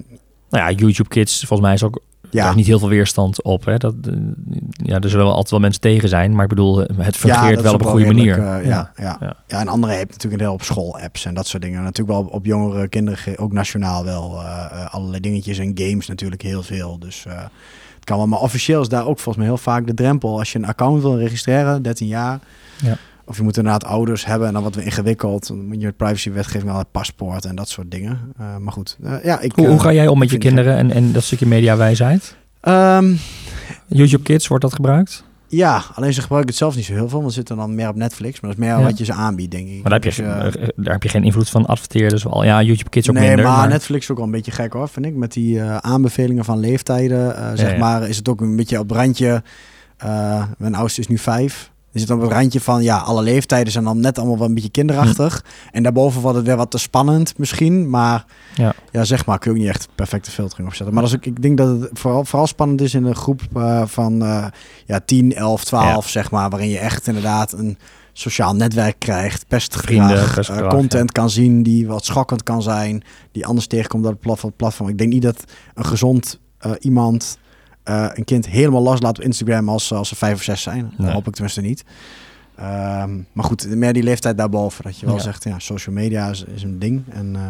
Nou 0.50 0.70
ja, 0.70 0.78
YouTube 0.78 1.08
Kids, 1.08 1.38
volgens 1.38 1.60
mij 1.60 1.72
is 1.72 1.82
ook 1.82 2.00
daar 2.30 2.48
is 2.48 2.54
niet 2.54 2.66
heel 2.66 2.78
veel 2.78 2.88
weerstand 2.88 3.42
op. 3.42 3.64
Hè? 3.64 3.76
Dat, 3.76 3.94
eh, 4.06 4.12
ja, 4.70 5.00
er 5.00 5.08
zullen 5.08 5.24
wel 5.24 5.34
altijd 5.34 5.50
wel 5.50 5.60
mensen 5.60 5.80
tegen 5.80 6.08
zijn, 6.08 6.32
maar 6.34 6.42
ik 6.42 6.48
bedoel, 6.48 6.78
het 6.96 7.16
fungeert 7.16 7.62
wel 7.62 7.74
op 7.74 7.80
een 7.80 7.86
goede 7.86 8.04
redelijk, 8.04 8.38
manier. 8.38 8.60
eh, 8.60 8.68
ja, 8.68 8.90
ja. 8.96 9.16
Ja. 9.20 9.36
Ja. 9.48 9.60
en 9.60 9.68
andere 9.68 9.92
heeft 9.92 10.10
natuurlijk 10.10 10.34
een 10.42 10.46
heel 10.48 10.52
op 10.56 10.62
school-apps 10.62 11.24
en 11.24 11.34
dat 11.34 11.46
soort 11.46 11.62
dingen. 11.62 11.82
Natuurlijk 11.82 12.18
wel 12.18 12.26
op, 12.26 12.32
op 12.32 12.44
jongere 12.44 12.88
kinderen, 12.88 13.38
ook 13.38 13.52
nationaal 13.52 14.04
wel. 14.04 14.40
eh, 14.42 14.94
allerlei 14.94 15.20
dingetjes 15.20 15.58
en 15.58 15.70
games 15.74 16.06
natuurlijk 16.06 16.42
heel 16.42 16.62
veel. 16.62 16.98
Dus 16.98 17.24
het 17.94 18.04
kan 18.04 18.16
wel. 18.16 18.26
Maar 18.26 18.40
officieel 18.40 18.80
is 18.80 18.88
daar 18.88 19.06
ook 19.06 19.18
volgens 19.18 19.36
mij 19.36 19.46
heel 19.46 19.56
vaak 19.56 19.86
de 19.86 19.94
drempel. 19.94 20.38
Als 20.38 20.52
je 20.52 20.58
een 20.58 20.66
account 20.66 21.02
wil 21.02 21.18
registreren, 21.18 21.82
13 21.82 22.06
jaar. 22.06 22.38
Ja. 22.82 22.96
Of 23.28 23.36
je 23.36 23.42
moet 23.42 23.56
inderdaad 23.56 23.84
ouders 23.84 24.24
hebben 24.26 24.46
en 24.48 24.54
dan 24.54 24.62
wat 24.62 24.74
we 24.74 24.84
ingewikkeld. 24.84 25.46
Dan 25.48 25.66
moet 25.66 25.80
je 25.80 25.86
met 25.86 25.96
privacywetgeving 25.96 26.70
al 26.70 26.78
het 26.78 26.90
paspoort 26.90 27.44
en 27.44 27.56
dat 27.56 27.68
soort 27.68 27.90
dingen. 27.90 28.32
Eh, 28.38 28.56
maar 28.56 28.72
goed, 28.72 28.96
eh, 29.02 29.24
ja, 29.24 29.40
ik. 29.40 29.52
Hoe, 29.54 29.66
hoe 29.66 29.76
eh, 29.76 29.82
ga 29.82 29.92
jij 29.92 30.06
om 30.08 30.18
met 30.18 30.30
je 30.30 30.38
kinderen 30.38 30.76
en, 30.76 30.90
en 30.90 31.12
dat 31.12 31.22
stukje 31.22 31.46
mediawijsheid? 31.46 32.36
ehm, 32.60 33.14
YouTube 33.86 34.22
Kids, 34.22 34.46
wordt 34.46 34.64
dat 34.64 34.74
gebruikt? 34.74 35.24
ja, 35.48 35.82
alleen 35.94 36.12
ze 36.14 36.20
gebruiken 36.20 36.50
het 36.50 36.58
zelf 36.60 36.76
niet 36.76 36.84
zo 36.84 36.92
heel 36.92 37.08
veel, 37.08 37.18
want 37.18 37.30
ze 37.30 37.36
zitten 37.38 37.56
dan 37.56 37.74
meer 37.74 37.88
op 37.88 37.94
Netflix. 37.96 38.40
Maar 38.40 38.50
dat 38.50 38.58
is 38.60 38.66
meer 38.66 38.76
Ja. 38.78 38.82
wat 38.84 38.98
je 38.98 39.04
ze 39.04 39.12
aanbiedt, 39.12 39.50
denk 39.50 39.68
ik. 39.68 39.82
Maar 39.82 39.90
daar 39.90 40.00
heb, 40.00 40.12
je, 40.12 40.22
Dus, 40.22 40.70
daar 40.76 40.92
heb 40.92 41.02
je 41.02 41.08
geen 41.08 41.24
invloed 41.24 41.48
van 41.48 41.66
adverteerders. 41.66 42.26
Al. 42.26 42.44
Ja, 42.44 42.62
YouTube 42.62 42.90
Kids 42.90 43.08
ook 43.08 43.14
nee, 43.14 43.26
minder. 43.28 43.44
maar, 43.44 43.56
maar- 43.56 43.68
Netflix 43.68 44.02
is 44.04 44.10
ook 44.10 44.16
wel 44.16 44.26
een 44.26 44.32
beetje 44.32 44.50
gek 44.50 44.72
hoor, 44.72 44.88
vind 44.88 45.06
ik. 45.06 45.14
Met 45.14 45.32
die 45.32 45.62
aanbevelingen 45.62 46.44
van 46.44 46.58
leeftijden, 46.58 47.34
zeg 47.58 47.72
ja. 47.72 47.78
maar, 47.78 48.08
is 48.08 48.16
het 48.16 48.28
ook 48.28 48.40
een 48.40 48.56
beetje 48.56 48.78
op 48.78 48.88
het 48.88 48.98
randje. 48.98 49.42
eh, 49.96 50.44
mijn 50.58 50.74
oudste 50.74 51.00
is 51.00 51.08
nu 51.08 51.18
vijf. 51.18 51.70
Je 51.96 52.02
zit 52.02 52.10
op 52.10 52.20
het 52.20 52.32
randje 52.32 52.60
van, 52.60 52.82
ja, 52.82 52.98
alle 52.98 53.22
leeftijden 53.22 53.72
zijn 53.72 53.84
dan 53.84 54.00
net 54.00 54.18
allemaal 54.18 54.38
wel 54.38 54.46
een 54.46 54.54
beetje 54.54 54.70
kinderachtig. 54.70 55.44
En 55.72 55.82
daarboven 55.82 56.20
wordt 56.20 56.36
het 56.36 56.46
weer 56.46 56.56
wat 56.56 56.70
te 56.70 56.78
spannend 56.78 57.38
misschien. 57.38 57.90
Maar 57.90 58.24
Ja. 58.54 58.74
ja, 58.92 59.04
zeg 59.04 59.26
maar, 59.26 59.38
kun 59.38 59.50
je 59.50 59.56
ook 59.56 59.62
niet 59.64 59.74
echt 59.74 59.88
perfecte 59.94 60.30
filtering 60.30 60.68
opzetten. 60.68 60.94
Maar 60.94 61.04
is 61.04 61.14
ook, 61.14 61.24
ik 61.24 61.42
denk 61.42 61.58
dat 61.58 61.80
het 61.80 61.90
vooral, 61.92 62.24
vooral 62.24 62.46
spannend 62.46 62.80
is 62.80 62.94
in 62.94 63.04
een 63.04 63.14
groep 63.14 63.40
eh, 63.54 63.82
van 63.86 64.22
eh, 64.22 64.46
ja, 64.86 65.00
10, 65.00 65.34
11, 65.34 65.64
12, 65.64 66.08
zeg 66.08 66.30
maar. 66.30 66.50
Waarin 66.50 66.68
je 66.68 66.78
echt 66.78 67.06
inderdaad 67.06 67.52
een 67.52 67.78
sociaal 68.12 68.54
netwerk 68.54 68.98
krijgt. 68.98 69.44
Vrienden, 69.48 70.06
Pestgedrag, 70.08 70.34
pestgedrag, 70.34 70.72
eh, 70.72 70.78
content 70.78 71.12
kan 71.12 71.30
zien 71.30 71.62
die 71.62 71.86
wat 71.86 72.04
schokkend 72.04 72.42
kan 72.42 72.62
zijn. 72.62 73.02
Die 73.32 73.46
anders 73.46 73.66
tegenkomt 73.66 74.04
op 74.04 74.10
het 74.10 74.20
platform. 74.20 74.52
platform. 74.56 74.88
Ik 74.88 74.98
denk 74.98 75.12
niet 75.12 75.22
dat 75.22 75.44
een 75.74 75.84
gezond 75.86 76.40
iemand 76.80 77.38
eh, 77.86 78.06
een 78.14 78.24
kind 78.24 78.46
helemaal 78.46 78.82
los 78.82 79.00
laat 79.00 79.18
op 79.18 79.24
Instagram 79.24 79.68
als, 79.68 79.92
als 79.92 80.08
ze 80.08 80.16
vijf 80.16 80.34
of 80.34 80.42
zes 80.42 80.62
zijn. 80.62 80.82
Dat 80.90 80.98
Nee. 80.98 81.12
hoop 81.12 81.26
ik 81.26 81.32
tenminste 81.32 81.60
niet. 81.60 81.84
Ehm, 82.56 83.16
maar 83.32 83.44
goed, 83.44 83.68
meer 83.68 83.92
die 83.92 84.02
leeftijd 84.02 84.36
daarboven. 84.38 84.84
Dat 84.84 84.98
je 84.98 85.06
wel 85.06 85.14
Ja. 85.14 85.20
zegt, 85.20 85.44
ja, 85.44 85.58
social 85.58 85.94
media 85.94 86.28
is, 86.30 86.44
is 86.54 86.62
een 86.62 86.78
ding. 86.78 87.02
En, 87.08 87.36
eh, 87.36 87.42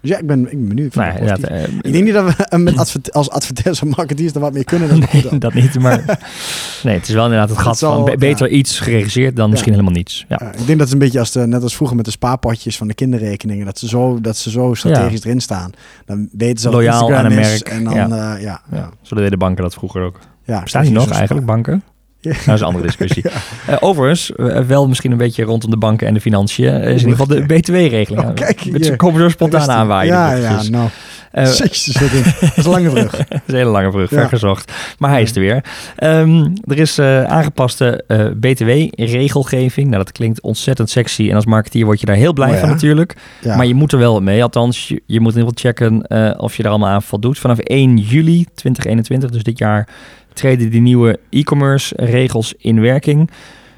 dus 0.00 0.10
ja, 0.10 0.18
ik 0.18 0.26
ben, 0.26 0.40
ik 0.40 0.58
ben 0.58 0.68
benieuwd. 0.68 0.94
Ik 0.96 1.00
eh, 1.44 1.62
ik 1.80 1.92
denk 1.92 2.04
niet 2.04 2.12
dat 2.14 2.36
we 2.36 2.44
eh, 2.44 2.58
met 2.58 2.76
advert 2.78 3.12
als 3.12 3.30
adverteerders 3.30 3.80
en 3.80 3.88
marketeers 3.88 4.32
er 4.34 4.40
wat 4.40 4.52
meer 4.52 4.64
kunnen. 4.64 4.88
Dan 4.88 5.04
nee, 5.12 5.38
dat 5.38 5.54
niet. 5.54 5.78
Maar 5.80 6.04
nee, 6.84 6.94
het 6.94 7.08
is 7.08 7.14
wel 7.14 7.24
inderdaad 7.24 7.48
het 7.48 7.58
Het 7.58 7.66
gat 7.66 7.78
zal- 7.78 7.98
van 8.02 8.10
ja. 8.10 8.16
beter 8.16 8.48
iets 8.48 8.80
geregisseerd 8.80 9.36
dan 9.36 9.50
misschien 9.50 9.72
helemaal 9.72 9.92
niets. 9.92 10.24
Ja. 10.28 10.40
Ik 10.52 10.66
denk 10.66 10.68
dat 10.68 10.78
het 10.78 10.92
een 10.92 10.98
beetje 10.98 11.18
als 11.18 11.32
de, 11.32 11.46
net 11.46 11.62
als 11.62 11.74
vroeger 11.76 11.96
met 11.96 12.04
de 12.04 12.10
spaarpotjes 12.10 12.76
van 12.76 12.88
de 12.88 12.94
kinderrekeningen. 12.94 13.66
Dat 13.66 13.78
ze 13.78 13.88
zo, 13.88 14.20
dat 14.20 14.36
ze 14.36 14.50
zo 14.50 14.74
strategisch 14.74 15.24
erin 15.24 15.40
staan. 15.40 15.70
Dan 16.06 16.28
weten 16.32 16.58
ze 16.60 16.70
Loyaal 16.70 17.14
aan 17.14 17.24
een 17.24 17.34
merk. 17.34 17.68
En 17.68 17.84
dan, 17.84 17.94
Ja. 17.94 18.36
ja. 18.36 18.60
ja. 18.72 18.90
Zo 19.02 19.14
deden 19.14 19.30
de 19.30 19.36
banken 19.36 19.62
dat 19.62 19.74
vroeger 19.74 20.02
ook. 20.02 20.18
ja 20.44 20.62
Bestaan 20.62 20.82
die 20.82 20.92
nog 20.92 21.10
eigenlijk, 21.10 21.46
banken? 21.46 21.82
Ja. 22.20 22.30
Dat 22.30 22.54
is 22.54 22.60
een 22.60 22.66
andere 22.66 22.84
discussie. 22.84 23.24
Eh, 23.66 23.76
overigens, 23.80 24.32
eh, 24.32 24.60
wel 24.60 24.88
misschien 24.88 25.10
een 25.12 25.18
beetje 25.18 25.42
rondom 25.42 25.70
de 25.70 25.76
banken 25.76 26.06
en 26.06 26.14
de 26.14 26.20
financiën, 26.20 26.66
eh, 26.66 26.74
is 26.74 27.02
in 27.02 27.08
ieder 27.08 27.26
geval 27.26 27.26
de 27.26 27.46
BTW-regeling. 27.46 28.26
Oh, 28.26 28.34
kijk, 28.34 28.60
hier. 28.60 28.96
komen 28.96 29.20
zo 29.20 29.28
spontaan 29.28 29.70
aanwaaien. 29.70 30.14
Ja, 30.14 30.34
ja, 30.34 30.62
nou. 30.70 30.88
Eh, 31.30 31.44
Jezus, 31.58 31.94
dat 31.94 32.10
is 32.56 32.64
een 32.64 32.70
lange 32.70 32.90
brug. 32.90 33.10
dat 33.16 33.26
is 33.30 33.38
een 33.46 33.54
hele 33.54 33.70
lange 33.70 33.90
brug, 33.90 34.08
vergezocht. 34.08 34.72
Maar 34.98 35.10
hij 35.10 35.22
is 35.22 35.34
er 35.34 35.40
weer. 35.40 35.64
Ehm, 35.96 36.46
er 36.64 36.78
is 36.78 36.98
eh, 36.98 37.24
aangepaste 37.24 38.04
eh, 38.06 38.26
BTW-regelgeving. 38.36 39.86
Nou, 39.86 40.04
dat 40.04 40.12
klinkt 40.12 40.40
ontzettend 40.40 40.90
sexy. 40.90 41.28
En 41.28 41.34
als 41.34 41.46
marketeer 41.46 41.84
word 41.84 42.00
je 42.00 42.06
daar 42.06 42.16
heel 42.16 42.32
blij 42.32 42.52
Oh 42.52 42.58
van 42.58 42.68
natuurlijk. 42.68 43.16
Maar 43.42 43.66
je 43.66 43.74
moet 43.74 43.92
er 43.92 43.98
wel 43.98 44.20
mee. 44.20 44.42
Althans, 44.42 44.88
je, 44.88 45.02
je 45.06 45.20
moet 45.20 45.34
in 45.34 45.38
ieder 45.38 45.52
geval 45.56 45.72
checken 45.72 46.10
of 46.40 46.56
je 46.56 46.62
er 46.62 46.68
allemaal 46.68 46.88
aan 46.88 47.02
voldoet. 47.02 47.38
Vanaf 47.38 47.58
1 47.58 47.96
juli 47.96 48.46
2021, 48.54 49.30
dus 49.30 49.42
dit 49.42 49.58
jaar, 49.58 49.88
treden 50.32 50.70
die 50.70 50.80
nieuwe 50.80 51.18
e-commerce 51.30 51.94
regels 51.96 52.54
in 52.58 52.80
werking 52.80 53.30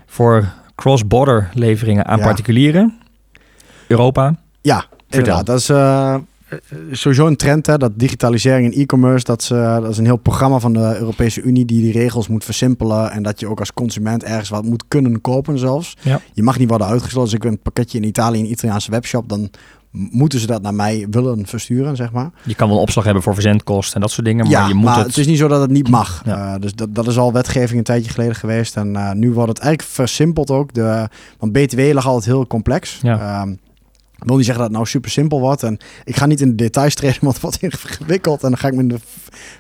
voor 0.07 0.49
cross-border 0.75 1.51
leveringen 1.55 2.07
aan 2.07 2.19
Ja. 2.19 2.25
particulieren. 2.25 2.99
Europa. 3.87 4.35
Ja, 4.61 4.85
inderdaad. 5.09 5.47
Dat 5.47 5.59
is 5.59 5.69
sowieso 6.91 7.27
een 7.27 7.37
trend, 7.37 7.67
hè, 7.67 7.77
dat 7.77 7.93
digitalisering 7.95 8.73
en 8.73 8.81
e-commerce, 8.81 9.25
dat, 9.25 9.43
is, 9.43 9.51
eh, 9.51 9.81
dat 9.81 9.91
is 9.91 9.99
een 9.99 10.05
heel 10.05 10.17
programma 10.17 10.59
van 10.59 10.73
de 10.73 10.97
Europese 10.99 11.43
Unie 11.43 11.65
die 11.65 11.83
die 11.83 11.93
regels 11.93 12.29
moet 12.29 12.45
versimpelen 12.45 13.11
en 13.11 13.23
dat 13.23 13.41
je 13.41 13.49
ook 13.49 13.59
als 13.59 13.73
consument 13.73 14.25
ergens 14.25 14.49
wat 14.49 14.65
moet 14.65 14.85
kunnen 14.89 15.21
kopen 15.21 15.59
zelfs. 15.59 15.97
Ja. 16.01 16.21
Je 16.33 16.43
mag 16.43 16.59
niet 16.59 16.69
worden 16.69 16.87
uitgesloten. 16.87 17.21
Als 17.21 17.33
ik 17.33 17.45
een 17.45 17.59
pakketje 17.59 17.99
in 17.99 18.05
Italië 18.05 18.39
in 18.39 18.45
een 18.45 18.51
Italiaanse 18.51 18.91
webshop, 18.91 19.29
dan 19.29 19.51
moeten 19.91 20.41
ze 20.41 20.47
dat 20.47 20.63
naar 20.63 20.75
mij 20.75 21.07
willen 21.11 21.47
versturen, 21.47 21.97
zeg 21.97 22.13
maar. 22.13 22.31
Je 22.45 22.55
kan 22.55 22.69
wel 22.69 22.79
opslag 22.79 23.05
hebben 23.05 23.23
voor 23.23 23.35
verzendkosten 23.35 23.95
en 23.95 24.01
dat 24.01 24.11
soort 24.11 24.27
dingen. 24.27 24.51
Maar 24.51 24.69
je 24.69 24.75
moet 24.75 24.85
maar 24.85 24.97
het... 24.97 25.07
het... 25.07 25.17
is 25.17 25.27
niet 25.27 25.39
zo 25.39 25.49
dat 25.49 25.61
het 25.61 25.71
niet 25.71 25.89
mag. 25.89 26.23
Ja. 26.25 26.55
Eh, 26.55 26.61
dus 26.61 26.75
dat, 26.75 26.95
dat 26.95 27.07
is 27.07 27.19
al 27.19 27.33
wetgeving 27.33 27.79
een 27.79 27.85
tijdje 27.85 28.11
geleden 28.11 28.35
geweest. 28.35 28.77
En 28.77 28.97
eh, 28.97 29.13
nu 29.13 29.33
wordt 29.33 29.49
het 29.49 29.59
eigenlijk 29.59 29.93
versimpeld 29.93 30.51
ook. 30.51 30.73
De, 30.75 31.09
want 31.39 31.53
BTW 31.53 31.93
lag 31.93 32.07
altijd 32.07 32.25
heel 32.25 32.47
complex. 32.47 32.99
Ja. 33.03 33.19
Ehm, 33.19 33.55
ik 34.21 34.27
wil 34.27 34.37
niet 34.37 34.45
zeggen 34.45 34.63
dat 34.65 34.73
het 34.73 34.81
nou 34.83 34.87
super 34.91 35.11
simpel 35.11 35.41
wordt. 35.41 35.63
En 35.63 35.79
ik 36.05 36.17
ga 36.17 36.27
niet 36.27 36.41
in 36.41 36.49
de 36.49 36.55
details 36.55 36.95
treden, 36.95 37.19
want 37.29 37.33
het 37.33 37.43
wordt 37.43 37.63
ingewikkeld. 37.63 38.43
En 38.43 38.49
dan 38.49 38.59
ga 38.59 38.69
ik 38.69 38.75
me 38.75 38.81
in 38.81 38.89
de 38.89 38.99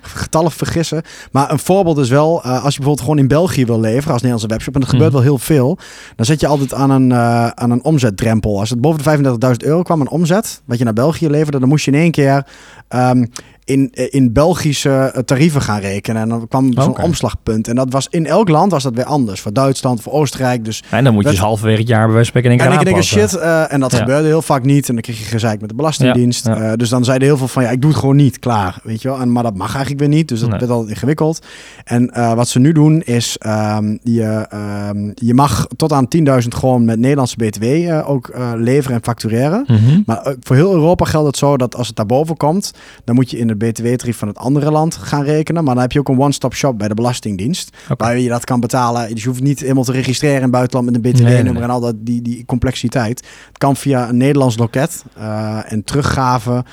getallen 0.00 0.50
vergissen. 0.50 1.02
Maar 1.32 1.50
een 1.50 1.58
voorbeeld 1.58 1.98
is 1.98 2.08
wel, 2.08 2.42
eh, 2.42 2.50
als 2.50 2.60
je 2.60 2.62
bijvoorbeeld 2.80 3.00
gewoon 3.00 3.18
in 3.18 3.28
België 3.28 3.64
wil 3.66 3.80
leveren 3.80 4.12
als 4.12 4.22
Nederlandse 4.22 4.46
webshop. 4.48 4.74
En 4.74 4.80
dat 4.80 4.88
gebeurt 4.90 5.12
Mhm. 5.12 5.20
wel 5.22 5.28
heel 5.30 5.38
veel. 5.38 5.78
Dan 6.16 6.26
zet 6.26 6.40
je 6.40 6.46
altijd 6.46 6.74
aan 6.74 6.90
een, 6.90 7.12
eh, 7.12 7.46
aan 7.46 7.70
een 7.70 7.84
omzetdrempel. 7.84 8.58
Als 8.58 8.70
het 8.70 8.80
boven 8.80 8.98
de 8.98 9.04
35.000 9.04 9.62
euro 9.64 9.82
kwam, 9.82 10.00
een 10.00 10.08
omzet, 10.10 10.62
wat 10.64 10.78
je 10.78 10.84
naar 10.84 10.92
België 10.92 11.28
leverde, 11.28 11.58
dan 11.60 11.68
moest 11.68 11.84
je 11.84 11.90
in 11.90 11.98
één 11.98 12.10
keer 12.10 12.46
ehm, 12.90 13.24
in, 13.64 13.90
in 13.92 14.32
Belgische 14.32 14.90
eh, 14.90 15.22
tarieven 15.22 15.62
gaan 15.62 15.80
rekenen. 15.80 16.22
En 16.22 16.28
dan 16.28 16.48
kwam 16.48 16.72
zo'n 16.72 17.02
omslagpunt. 17.02 17.68
En 17.68 17.74
dat 17.74 17.92
was 17.92 18.06
in 18.10 18.26
elk 18.26 18.48
land 18.48 18.72
was 18.72 18.82
dat 18.82 18.94
weer 18.94 19.04
anders. 19.04 19.40
Voor 19.40 19.52
Duitsland, 19.52 20.00
voor 20.02 20.12
Oostenrijk. 20.12 20.64
Dus 20.64 20.82
En 20.90 21.04
dan 21.04 21.14
moet 21.14 21.24
je 21.24 21.30
dus 21.30 21.38
halverwege 21.38 21.78
het 21.78 21.88
jaar 21.88 22.04
bij 22.04 22.14
wijze 22.14 22.30
van 22.32 22.40
spreken 22.40 22.66
en 22.66 22.72
ik 22.72 22.84
denk 22.84 22.96
aanpassen. 22.96 23.20
shit, 23.28 23.34
eh, 23.38 23.72
en 23.72 23.80
dat 23.80 23.92
Ja. 23.92 23.98
gebeurde 23.98 24.26
heel 24.26 24.42
vaak 24.42 24.64
niet. 24.64 24.88
En 24.88 24.94
dan 24.94 25.02
kreeg 25.02 25.18
je 25.18 25.24
gezeik 25.24 25.60
met 25.60 25.68
de 25.68 25.74
Belastingdienst. 25.74 26.46
Ja, 26.46 26.54
ja. 26.56 26.70
Eh, 26.70 26.76
dus 26.76 26.88
dan 26.88 27.04
zeiden 27.04 27.28
heel 27.28 27.36
veel 27.36 27.48
van, 27.48 27.62
ja, 27.62 27.70
ik 27.70 27.80
doe 27.80 27.90
het 27.90 28.00
gewoon 28.00 28.16
niet, 28.16 28.38
klaar. 28.38 28.80
Weet 28.82 29.02
je 29.02 29.08
wel? 29.08 29.20
En, 29.20 29.32
maar 29.32 29.42
dat 29.42 29.56
mag 29.56 29.68
eigenlijk 29.70 30.00
weer 30.00 30.08
niet, 30.08 30.28
dus 30.28 30.40
dat 30.40 30.48
Nee. 30.48 30.58
werd 30.58 30.70
altijd 30.70 30.90
ingewikkeld. 30.90 31.46
En 31.84 32.10
wat 32.36 32.48
ze 32.48 32.58
nu 32.58 32.72
doen 32.72 33.02
is, 33.02 33.36
ehm, 33.38 33.96
je, 34.02 34.46
ehm, 34.50 35.10
je 35.14 35.34
mag 35.34 35.66
tot 35.76 35.92
aan 35.92 36.08
10.000 36.08 36.54
gewoon 36.54 36.84
met 36.84 36.98
Nederlandse 36.98 37.36
BTW 37.36 37.64
ook 38.06 38.30
leveren 38.56 38.96
en 38.96 39.02
factureren. 39.02 39.64
Mhm. 39.66 40.00
Maar 40.06 40.34
voor 40.40 40.56
heel 40.56 40.72
Europa 40.72 41.04
geldt 41.04 41.26
het 41.26 41.36
zo 41.36 41.56
dat 41.56 41.76
als 41.76 41.86
het 41.86 41.96
daarboven 41.96 42.36
komt, 42.36 42.72
dan 43.04 43.14
moet 43.14 43.30
je 43.30 43.38
in 43.38 43.46
de 43.46 43.56
BTW-tarief 43.56 44.16
van 44.16 44.28
het 44.28 44.36
andere 44.36 44.70
land 44.70 44.96
gaan 44.96 45.24
rekenen. 45.24 45.64
Maar 45.64 45.74
dan 45.74 45.82
heb 45.82 45.92
je 45.92 45.98
ook 45.98 46.08
een 46.08 46.20
one-stop 46.20 46.54
shop 46.54 46.78
bij 46.78 46.88
de 46.88 46.94
Belastingdienst. 46.94 47.76
Waar 47.96 48.18
je 48.18 48.28
dat 48.28 48.44
kan 48.44 48.60
betalen. 48.60 49.08
Dus 49.14 49.22
je 49.22 49.28
hoeft 49.28 49.42
niet 49.42 49.60
helemaal 49.60 49.84
te 49.84 49.92
registreren 49.92 50.36
in 50.36 50.42
het 50.42 50.50
buitenland 50.50 50.86
met 50.86 50.94
een 50.94 51.10
BTW-nummer 51.10 51.44
nee, 51.44 51.52
nee. 51.52 51.62
en 51.62 51.70
al 51.70 51.80
dat, 51.80 51.94
die, 51.98 52.22
die 52.22 52.44
complexiteit. 52.44 53.18
Het 53.48 53.58
kan 53.58 53.76
via 53.76 54.08
een 54.08 54.16
Nederlands 54.16 54.56
loket 54.56 55.04
eh, 55.16 55.72
en 55.72 55.84
teruggave. 55.84 56.64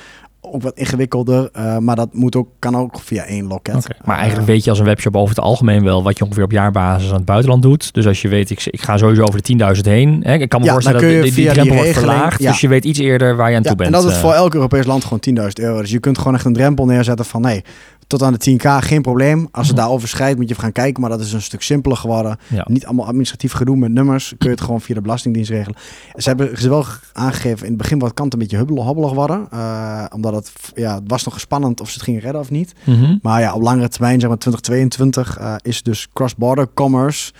Ook 0.52 0.62
wat 0.62 0.74
ingewikkelder, 0.74 1.48
eh, 1.52 1.78
maar 1.78 1.96
dat 1.96 2.08
moet 2.14 2.36
ook, 2.36 2.48
kan 2.58 2.76
ook 2.76 3.00
via 3.00 3.24
één 3.24 3.46
loket. 3.46 3.74
Oké, 3.74 3.94
Maar 4.04 4.16
eigenlijk 4.16 4.46
weet 4.46 4.64
je 4.64 4.70
als 4.70 4.78
een 4.78 4.84
webshop 4.84 5.16
over 5.16 5.28
het 5.36 5.44
algemeen 5.44 5.84
wel 5.84 6.02
wat 6.02 6.18
je 6.18 6.24
ongeveer 6.24 6.44
op 6.44 6.50
jaarbasis 6.50 7.08
aan 7.10 7.16
het 7.16 7.24
buitenland 7.24 7.62
doet. 7.62 7.94
Dus 7.94 8.06
als 8.06 8.22
je 8.22 8.28
weet, 8.28 8.50
ik, 8.50 8.66
ik 8.66 8.80
ga 8.80 8.96
sowieso 8.96 9.22
over 9.22 9.42
de 9.42 9.74
10.000 9.76 9.80
heen. 9.80 10.20
Hè, 10.22 10.34
ik 10.34 10.48
kan 10.48 10.60
me 10.60 10.66
Ja, 10.66 10.72
voorstellen 10.72 11.00
dat 11.00 11.10
je 11.10 11.22
die, 11.22 11.32
die 11.32 11.48
drempel 11.50 11.74
wordt 11.76 11.92
verlaagd. 11.92 12.42
ja. 12.42 12.50
Dus 12.50 12.60
je 12.60 12.68
weet 12.68 12.84
iets 12.84 12.98
eerder 12.98 13.36
waar 13.36 13.50
je 13.50 13.56
aan 13.56 13.62
ja, 13.62 13.68
toe 13.68 13.76
bent. 13.76 13.94
en 13.94 14.00
dat 14.02 14.10
is 14.10 14.16
eh. 14.16 14.22
voor 14.22 14.32
elk 14.32 14.54
Europees 14.54 14.86
land 14.86 15.04
gewoon 15.04 15.20
10.000 15.38 15.46
euro. 15.54 15.80
Dus 15.80 15.90
je 15.90 15.98
kunt 15.98 16.18
gewoon 16.18 16.34
echt 16.34 16.44
een 16.44 16.52
drempel 16.52 16.84
neerzetten 16.84 17.24
van 17.24 17.40
nee, 17.40 17.64
tot 18.08 18.22
aan 18.22 18.32
de 18.32 18.38
10k 18.38 18.66
geen 18.84 19.02
probleem. 19.02 19.48
Als 19.50 19.66
het 19.66 19.76
Mhm. 19.76 19.84
daar 19.84 19.94
overschrijdt 19.94 20.36
moet 20.36 20.44
je 20.46 20.50
even 20.50 20.62
gaan 20.64 20.72
kijken, 20.72 21.00
maar 21.00 21.10
dat 21.10 21.20
is 21.20 21.32
een 21.32 21.42
stuk 21.42 21.62
simpeler 21.62 21.96
geworden. 21.96 22.36
ja. 22.48 22.64
Niet 22.68 22.86
allemaal 22.86 23.06
administratief 23.06 23.52
gedoe 23.52 23.76
met 23.76 23.92
nummers. 23.92 24.28
Kun 24.38 24.48
je 24.48 24.54
het 24.54 24.60
gewoon 24.64 24.80
via 24.80 24.94
de 24.94 25.00
Belastingdienst 25.00 25.50
regelen. 25.50 25.78
Ze 26.16 26.28
hebben 26.28 26.58
ze 26.60 26.68
wel 26.68 26.84
aangegeven, 27.12 27.64
in 27.64 27.72
het 27.72 27.76
begin 27.82 27.98
wat 27.98 28.14
kan 28.14 28.24
het 28.24 28.34
een 28.34 28.40
beetje 28.40 28.56
hubbelig 28.56 28.84
hobbelig 28.84 29.12
worden. 29.12 29.46
eh, 29.50 30.04
omdat 30.14 30.34
het, 30.34 30.52
ja, 30.74 30.94
het 30.94 31.02
was 31.06 31.24
nog 31.24 31.40
spannend 31.40 31.80
of 31.80 31.88
ze 31.88 31.94
het 31.94 32.02
gingen 32.02 32.20
redden 32.20 32.40
of 32.40 32.50
niet. 32.50 32.72
Mhm. 32.84 33.16
Maar 33.22 33.40
ja, 33.40 33.54
op 33.54 33.62
langere 33.62 33.88
termijn, 33.88 34.20
zeg 34.20 34.28
maar 34.28 34.38
2022, 34.38 35.38
eh, 35.38 35.54
is 35.62 35.82
dus 35.82 36.08
cross-border 36.12 36.68
commerce 36.74 37.32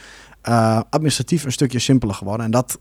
eh, 0.43 0.81
administratief 0.91 1.45
een 1.45 1.53
stukje 1.53 1.79
simpeler 1.79 2.15
geworden. 2.15 2.45
En 2.45 2.51
dat 2.51 2.79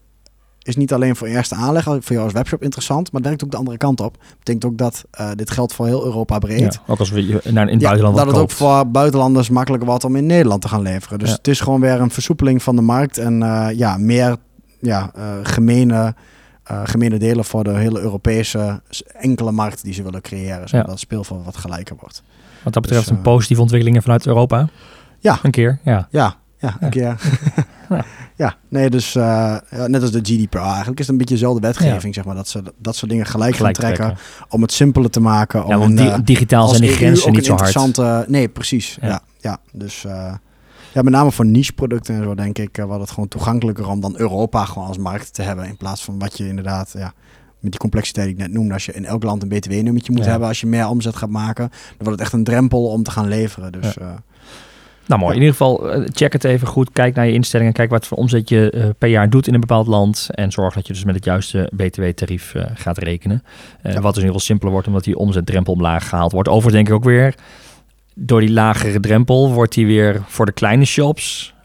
is 0.68 0.76
niet 0.76 0.94
alleen 0.94 1.16
voor 1.16 1.28
eerste 1.28 1.56
aanleg, 1.56 1.84
voor 1.84 2.02
jou 2.08 2.20
als 2.24 2.34
webshop 2.34 2.64
interessant, 2.64 3.12
maar 3.12 3.22
werkt 3.22 3.44
ook 3.44 3.52
de 3.52 3.58
andere 3.58 3.78
kant 3.78 4.00
op. 4.00 4.18
Betekent 4.38 4.66
ook 4.66 4.78
dat 4.78 5.06
eh, 5.12 5.30
dit 5.36 5.52
geldt 5.52 5.74
voor 5.74 5.86
heel 5.86 6.06
Europa 6.06 6.40
breed. 6.40 6.74
Ja, 6.74 6.82
ook 6.88 7.00
als 7.00 7.10
we 7.10 7.42
naar 7.52 7.68
in 7.68 7.74
het 7.74 7.82
Ja, 7.82 7.88
buitenland 7.88 8.18
dat 8.18 8.26
het 8.28 8.36
ook 8.36 8.52
voor 8.52 8.88
buitenlanders 8.88 9.50
makkelijker 9.50 9.90
wordt 9.90 10.04
om 10.04 10.16
in 10.16 10.26
Nederland 10.26 10.62
te 10.62 10.68
gaan 10.68 10.82
leveren. 10.82 11.20
Dus 11.20 11.30
Ja. 11.30 11.36
het 11.36 11.48
is 11.48 11.60
gewoon 11.60 11.80
weer 11.82 12.02
een 12.02 12.12
versoepeling 12.12 12.64
van 12.64 12.76
de 12.76 12.82
markt 12.82 13.18
en 13.18 13.44
eh, 13.44 13.68
ja, 13.78 13.98
meer 13.98 14.36
ja, 14.80 15.12
eh, 15.16 15.24
gemene, 15.44 16.16
gemene 16.84 17.20
delen 17.20 17.46
voor 17.46 17.64
de 17.64 17.74
hele 17.74 18.00
Europese 18.00 18.82
enkele 19.14 19.52
markt 19.52 19.84
die 19.84 19.94
ze 19.94 20.04
willen 20.04 20.22
creëren. 20.22 20.68
Zodat 20.70 20.90
het 20.90 21.00
speelveld 21.00 21.46
wat 21.46 21.58
gelijker 21.58 21.96
wordt. 22.00 22.24
Wat 22.64 22.74
dat 22.74 22.82
betreft 22.82 23.04
Dus, 23.04 23.12
een 23.12 23.24
eh, 23.24 23.32
positieve 23.32 23.62
ontwikkelingen 23.62 24.02
vanuit 24.02 24.26
Europa. 24.28 24.68
Ja. 25.20 25.40
Een 25.44 25.52
keer, 25.52 25.80
ja. 25.84 26.08
Ja, 26.12 26.36
ja, 26.58 26.78
een 26.80 26.90
keer. 26.90 27.16
Ja. 27.90 28.06
ja, 28.46 28.56
nee, 28.70 28.90
dus 28.90 29.16
eh, 29.16 29.56
net 29.88 30.02
als 30.02 30.12
de 30.12 30.20
GDPR 30.24 30.58
eigenlijk 30.58 31.00
is 31.00 31.06
het 31.06 31.10
een 31.10 31.18
beetje 31.18 31.34
dezelfde 31.36 31.62
wetgeving, 31.62 32.14
zeg 32.14 32.26
maar. 32.26 32.36
Dat 32.36 32.48
ze 32.48 32.64
dat 32.78 32.96
soort 32.96 33.12
dingen 33.12 33.26
gelijk, 33.26 33.56
Gelijk 33.56 33.78
gaan 33.78 33.86
trekken 33.86 34.16
trekken. 34.16 34.48
om 34.50 34.62
het 34.62 34.72
simpeler 34.72 35.10
te 35.10 35.20
maken. 35.20 35.64
Om 35.64 35.70
Ja, 35.72 35.78
want 35.78 35.90
een, 36.00 36.06
di- 36.06 36.12
eh, 36.12 36.20
digitaal 36.24 36.68
zijn 36.68 36.82
die 36.82 36.90
EU 36.90 36.96
grenzen 36.96 37.32
niet 37.32 37.46
zo 37.46 37.56
hard. 37.56 38.28
Nee, 38.30 38.48
precies. 38.50 38.98
Ja. 39.02 39.08
Ja, 39.08 39.22
ja, 39.40 39.58
dus 39.72 40.06
eh, 40.06 40.34
ja, 40.94 41.02
met 41.02 41.14
name 41.14 41.32
voor 41.32 41.46
niche 41.46 41.74
producten 41.74 42.16
en 42.16 42.24
zo 42.24 42.36
denk 42.36 42.58
ik, 42.58 42.78
wordt 42.86 43.02
het 43.02 43.12
gewoon 43.12 43.28
toegankelijker 43.30 43.88
om 43.88 44.00
dan 44.02 44.14
Europa 44.18 44.66
gewoon 44.66 44.88
als 44.88 44.98
markt 44.98 45.34
te 45.34 45.42
hebben 45.42 45.66
in 45.66 45.78
plaats 45.78 46.04
van 46.04 46.20
wat 46.20 46.38
je 46.38 46.48
inderdaad, 46.48 46.92
ja, 46.98 47.14
met 47.60 47.72
die 47.72 47.80
complexiteit 47.80 48.26
die 48.28 48.36
ik 48.36 48.42
net 48.42 48.52
noemde, 48.52 48.74
als 48.74 48.86
je 48.86 48.94
in 48.94 49.06
elk 49.06 49.24
land 49.24 49.44
een 49.44 49.50
btw-nummertje 49.50 50.12
moet 50.12 50.24
Ja. 50.24 50.30
hebben 50.30 50.48
als 50.48 50.60
je 50.62 50.68
meer 50.68 50.88
omzet 50.88 51.16
gaat 51.16 51.30
maken, 51.30 51.70
dan 51.70 51.98
wordt 51.98 52.12
het 52.12 52.20
echt 52.22 52.34
een 52.34 52.44
drempel 52.44 52.88
om 52.88 53.04
te 53.04 53.12
gaan 53.12 53.28
leveren. 53.28 53.72
Dus 53.72 53.98
Nou 55.08 55.20
mooi, 55.22 55.34
Ja. 55.34 55.40
in 55.40 55.46
ieder 55.46 55.58
geval 55.58 55.92
eh, 55.92 56.02
check 56.14 56.34
het 56.34 56.44
even 56.44 56.68
goed. 56.68 56.92
Kijk 56.92 57.16
naar 57.16 57.26
je 57.26 57.34
instellingen. 57.34 57.74
Kijk 57.74 57.90
wat 57.90 58.08
voor 58.08 58.18
omzet 58.18 58.50
je 58.50 58.70
eh, 58.70 58.86
per 58.98 59.10
jaar 59.10 59.30
doet 59.30 59.48
in 59.48 59.54
een 59.54 59.60
bepaald 59.60 59.88
land. 59.88 60.28
En 60.32 60.52
zorg 60.52 60.74
dat 60.74 60.88
je 60.88 60.94
dus 60.94 61.04
met 61.04 61.16
het 61.16 61.26
juiste 61.26 61.72
btw-tarief 61.76 62.56
eh, 62.56 62.66
gaat 62.74 62.98
rekenen. 62.98 63.44
Ja. 63.84 63.90
Wat 63.90 63.94
dus 63.94 64.02
in 64.02 64.04
ieder 64.04 64.24
geval 64.24 64.40
simpeler 64.40 64.72
wordt 64.72 64.88
omdat 64.88 65.04
die 65.04 65.18
omzetdrempel 65.18 65.74
omlaag 65.74 66.10
gehaald 66.10 66.32
wordt. 66.32 66.50
Overigens 66.50 66.76
denk 66.76 66.88
ik 66.88 66.94
ook 66.94 67.04
weer, 67.04 67.36
door 68.16 68.40
die 68.40 68.52
lagere 68.52 69.00
drempel 69.00 69.52
wordt 69.54 69.74
die 69.74 69.86
weer 69.86 70.22
voor 70.28 70.46
de 70.46 70.52
kleine 70.52 70.86
shops 70.86 71.56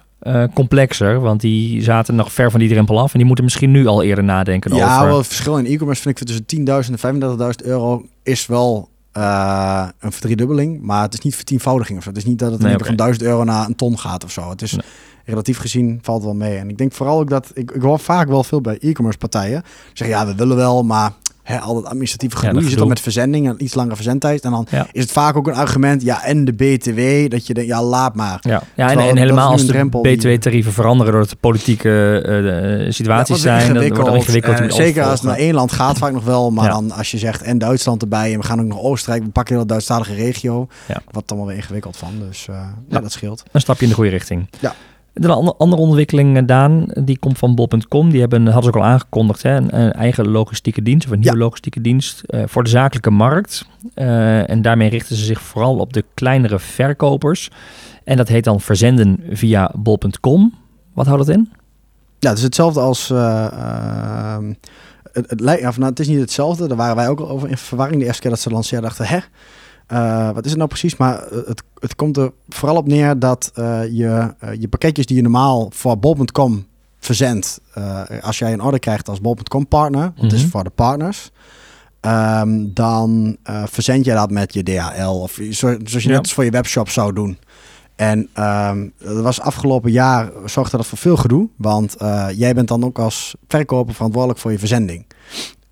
complexer. 0.55 1.21
Want 1.21 1.41
die 1.41 1.83
zaten 1.83 2.15
nog 2.15 2.33
ver 2.33 2.51
van 2.51 2.61
die 2.61 2.69
drempel 2.69 3.01
af. 3.01 3.13
En 3.13 3.19
die 3.19 3.27
moeten 3.27 3.45
misschien 3.45 3.71
nu 3.71 3.87
al 3.87 4.03
eerder 4.03 4.25
nadenken 4.25 4.75
ja, 4.75 4.95
over... 4.97 5.07
wel 5.07 5.19
het 5.19 5.27
verschil 5.27 5.59
in 5.59 5.67
e-commerce 5.67 6.03
vind 6.03 6.21
ik 6.21 6.27
tussen 6.27 6.91
10.000 6.95 7.01
en 7.01 7.21
35.000 7.63 7.67
euro 7.67 8.07
is 8.23 8.47
wel 8.47 8.89
eh, 9.13 9.89
een 9.99 10.13
verdriedubbeling, 10.13 10.81
maar 10.83 11.03
het 11.03 11.15
is 11.15 11.21
niet 11.21 11.35
vertienvoudiging 11.37 11.99
of 11.99 12.05
zo. 12.05 12.09
Het 12.11 12.19
is 12.19 12.25
niet 12.25 12.39
dat 12.39 12.53
het 12.53 12.61
Nee, 12.61 12.79
van 12.79 12.97
1000 12.97 13.25
euro 13.27 13.45
naar 13.45 13.67
een 13.67 13.77
ton 13.77 13.99
gaat 13.99 14.25
of 14.25 14.31
zo. 14.31 14.51
Het 14.51 14.63
is 14.63 14.73
Nee. 14.73 14.83
relatief 15.25 15.59
gezien 15.59 15.99
valt 16.03 16.23
wel 16.25 16.35
mee. 16.35 16.57
En 16.59 16.69
ik 16.69 16.79
denk 16.79 16.93
vooral 16.93 17.21
ook 17.21 17.31
dat 17.31 17.51
ik, 17.55 17.71
ik 17.71 17.83
hoor 17.83 17.99
vaak 17.99 18.29
wel 18.29 18.45
veel 18.45 18.61
bij 18.61 18.79
e-commerce 18.79 19.19
partijen 19.19 19.63
zeggen 19.93 20.19
ja, 20.19 20.27
we 20.27 20.35
willen 20.35 20.57
wel, 20.57 20.83
maar 20.85 21.13
hè, 21.43 21.59
al 21.59 21.75
dat 21.75 21.85
administratieve 21.85 22.37
gedoe. 22.37 22.55
dat 22.55 22.63
je 22.63 22.71
zit 22.71 22.81
al 22.81 22.87
met 22.87 23.01
verzending 23.01 23.49
en 23.49 23.55
iets 23.59 23.75
langere 23.75 23.95
verzendtijd 23.97 24.43
en 24.45 24.51
dan 24.51 24.67
Ja. 24.71 24.87
is 24.93 25.03
het 25.03 25.13
vaak 25.13 25.37
ook 25.37 25.47
een 25.47 25.55
argument 25.55 26.03
ja 26.03 26.25
en 26.25 26.45
de 26.45 26.53
btw 26.53 27.31
dat 27.31 27.47
je 27.47 27.55
denkt 27.55 27.71
ja 27.71 27.83
laat 27.83 28.15
maar. 28.15 28.39
Ja, 28.41 28.63
ja 28.77 28.91
en, 28.91 29.17
helemaal 29.17 29.51
als 29.51 29.67
de 29.67 29.89
btw-tarieven 30.03 30.73
veranderen 30.73 31.13
doordat 31.13 31.31
de 31.31 31.37
politieke 31.41 32.23
eh, 32.25 32.87
eh, 32.87 32.93
situaties 32.93 33.43
Ja, 33.43 33.61
zijn. 33.61 33.75
Dan 33.75 33.89
wordt 33.89 34.07
het 34.07 34.15
ingewikkeld. 34.15 34.57
En 34.57 34.63
het 34.63 34.75
zeker 34.75 35.03
als 35.05 35.21
het 35.21 35.29
naar 35.29 35.39
één 35.39 35.55
land 35.55 35.73
gaat 35.73 35.99
vaak 35.99 36.13
nog 36.13 36.25
wel. 36.25 36.51
Maar 36.51 36.71
dan 36.71 36.91
als 36.93 37.11
je 37.11 37.19
zegt 37.19 37.43
en 37.43 37.59
Duitsland 37.59 38.03
erbij 38.03 38.33
en 38.33 38.39
we 38.41 38.47
gaan 38.47 38.61
ook 38.61 38.67
nog 38.67 38.81
Oostenrijk. 38.81 39.25
We 39.25 39.31
pakken 39.31 39.55
heel 39.55 39.63
de 39.63 39.69
Duitsstalige 39.69 40.15
regio. 40.15 40.69
Ja. 40.89 41.03
Wat 41.11 41.29
dan 41.29 41.37
wel 41.39 41.47
weer 41.47 41.57
ingewikkeld 41.57 41.97
van. 41.97 42.13
Dus 42.29 42.47
eh, 42.49 42.55
ja. 42.55 42.75
Ja. 42.89 43.01
dat 43.01 43.13
scheelt. 43.13 43.43
Een 43.53 43.61
stapje 43.61 43.83
in 43.83 43.89
de 43.89 43.95
goede 43.95 44.11
richting. 44.11 44.49
Ja. 44.61 44.75
De 45.15 45.29
ander- 45.29 45.55
andere 45.55 45.83
ontwikkeling, 45.83 46.37
eh, 46.37 46.43
Daan, 46.47 46.87
die 47.05 47.19
komt 47.19 47.39
van 47.39 47.55
bol.com. 47.55 48.11
Die 48.11 48.21
hebben, 48.21 48.45
hadden 48.47 48.63
ze 48.63 48.69
ook 48.69 48.85
al 48.85 48.91
aangekondigd, 48.91 49.43
hè, 49.43 49.57
een, 49.57 49.81
een 49.81 49.93
eigen 49.93 50.29
logistieke 50.29 50.83
dienst, 50.83 51.07
of 51.07 51.13
een 51.13 51.19
nieuwe 51.21 51.37
Ja. 51.37 51.43
logistieke 51.43 51.81
dienst 51.81 52.21
eh, 52.21 52.43
voor 52.47 52.63
de 52.65 52.71
zakelijke 52.71 53.11
markt. 53.11 53.67
Eh, 53.95 54.51
en 54.51 54.63
daarmee 54.63 54.89
richten 54.89 55.17
ze 55.17 55.25
zich 55.25 55.41
vooral 55.43 55.77
op 55.79 55.93
de 55.93 56.05
kleinere 56.15 56.59
verkopers. 56.59 57.51
En 58.05 58.17
dat 58.17 58.29
heet 58.29 58.45
dan 58.45 58.61
verzenden 58.61 59.19
via 59.31 59.71
bol.com. 59.77 60.55
Wat 60.93 61.07
houdt 61.07 61.27
dat 61.27 61.37
in? 61.37 61.53
Ja, 62.19 62.29
het 62.29 62.39
is 62.39 62.45
hetzelfde 62.45 62.81
als... 62.81 63.11
eh, 63.11 63.45
ehm, 63.53 64.53
het, 65.13 65.31
het, 65.31 65.41
lijkt, 65.41 65.67
of, 65.67 65.77
nou, 65.79 65.91
het 65.91 66.01
is 66.01 66.09
niet 66.09 66.21
hetzelfde. 66.21 66.69
Daar 66.69 66.77
waren 66.77 66.97
wij 66.97 67.09
ook 67.09 67.21
al 67.21 67.29
over 67.29 67.49
in 67.49 67.57
verwarring. 67.57 68.01
De 68.01 68.07
eerste 68.07 68.21
keer 68.23 68.31
dat 68.31 68.41
ze 68.41 68.51
lanceerden 68.51 68.89
dachten... 68.89 69.07
Hè? 69.07 69.19
Eh, 69.87 70.31
wat 70.31 70.45
is 70.45 70.51
het 70.51 70.59
nou 70.59 70.69
precies? 70.69 70.97
Maar 70.97 71.23
eh, 71.23 71.39
het, 71.47 71.63
het 71.79 71.95
komt 71.97 72.17
er 72.17 72.33
vooral 72.49 72.77
op 72.77 72.87
neer 72.87 73.19
dat 73.19 73.51
eh, 73.55 73.81
je, 73.85 74.35
je 74.59 74.69
pakketjes 74.69 75.07
die 75.07 75.17
je 75.17 75.23
normaal 75.23 75.71
voor 75.75 75.99
bol.com 75.99 76.67
verzendt... 76.99 77.61
als 78.21 78.39
jij 78.39 78.53
een 78.53 78.63
order 78.63 78.81
krijgt 78.81 79.09
als 79.09 79.21
bol.com 79.21 79.69
partner... 79.69 80.01
want 80.03 80.21
het 80.23 80.33
is 80.33 80.41
Mhm. 80.43 80.51
voor 80.51 80.65
de 80.65 80.71
partners... 80.71 81.31
ehm, 82.01 82.65
dan 82.75 83.37
verzend 83.65 84.05
je 84.05 84.13
dat 84.13 84.31
met 84.31 84.55
je 84.55 84.63
DHL... 84.63 85.09
of 85.21 85.33
zo, 85.33 85.77
zoals 85.85 85.93
je 85.93 86.01
Ja. 86.01 86.09
net 86.09 86.19
als 86.19 86.33
voor 86.33 86.45
je 86.45 86.51
webshop 86.51 86.89
zou 86.89 87.13
doen... 87.13 87.39
En 87.97 88.29
ehm, 88.33 88.89
dat 88.99 89.23
was 89.23 89.41
afgelopen 89.41 89.91
jaar 89.91 90.31
zorgde 90.45 90.77
dat 90.77 90.87
voor 90.87 90.99
veel 90.99 91.17
gedoe. 91.17 91.49
Want 91.57 91.95
jij 92.35 92.55
bent 92.55 92.69
dan 92.69 92.85
ook 92.85 92.99
als 92.99 93.35
verkoper 93.49 93.95
verantwoordelijk 93.95 94.41
voor 94.41 94.53
je 94.53 94.59
verzending. 94.59 95.07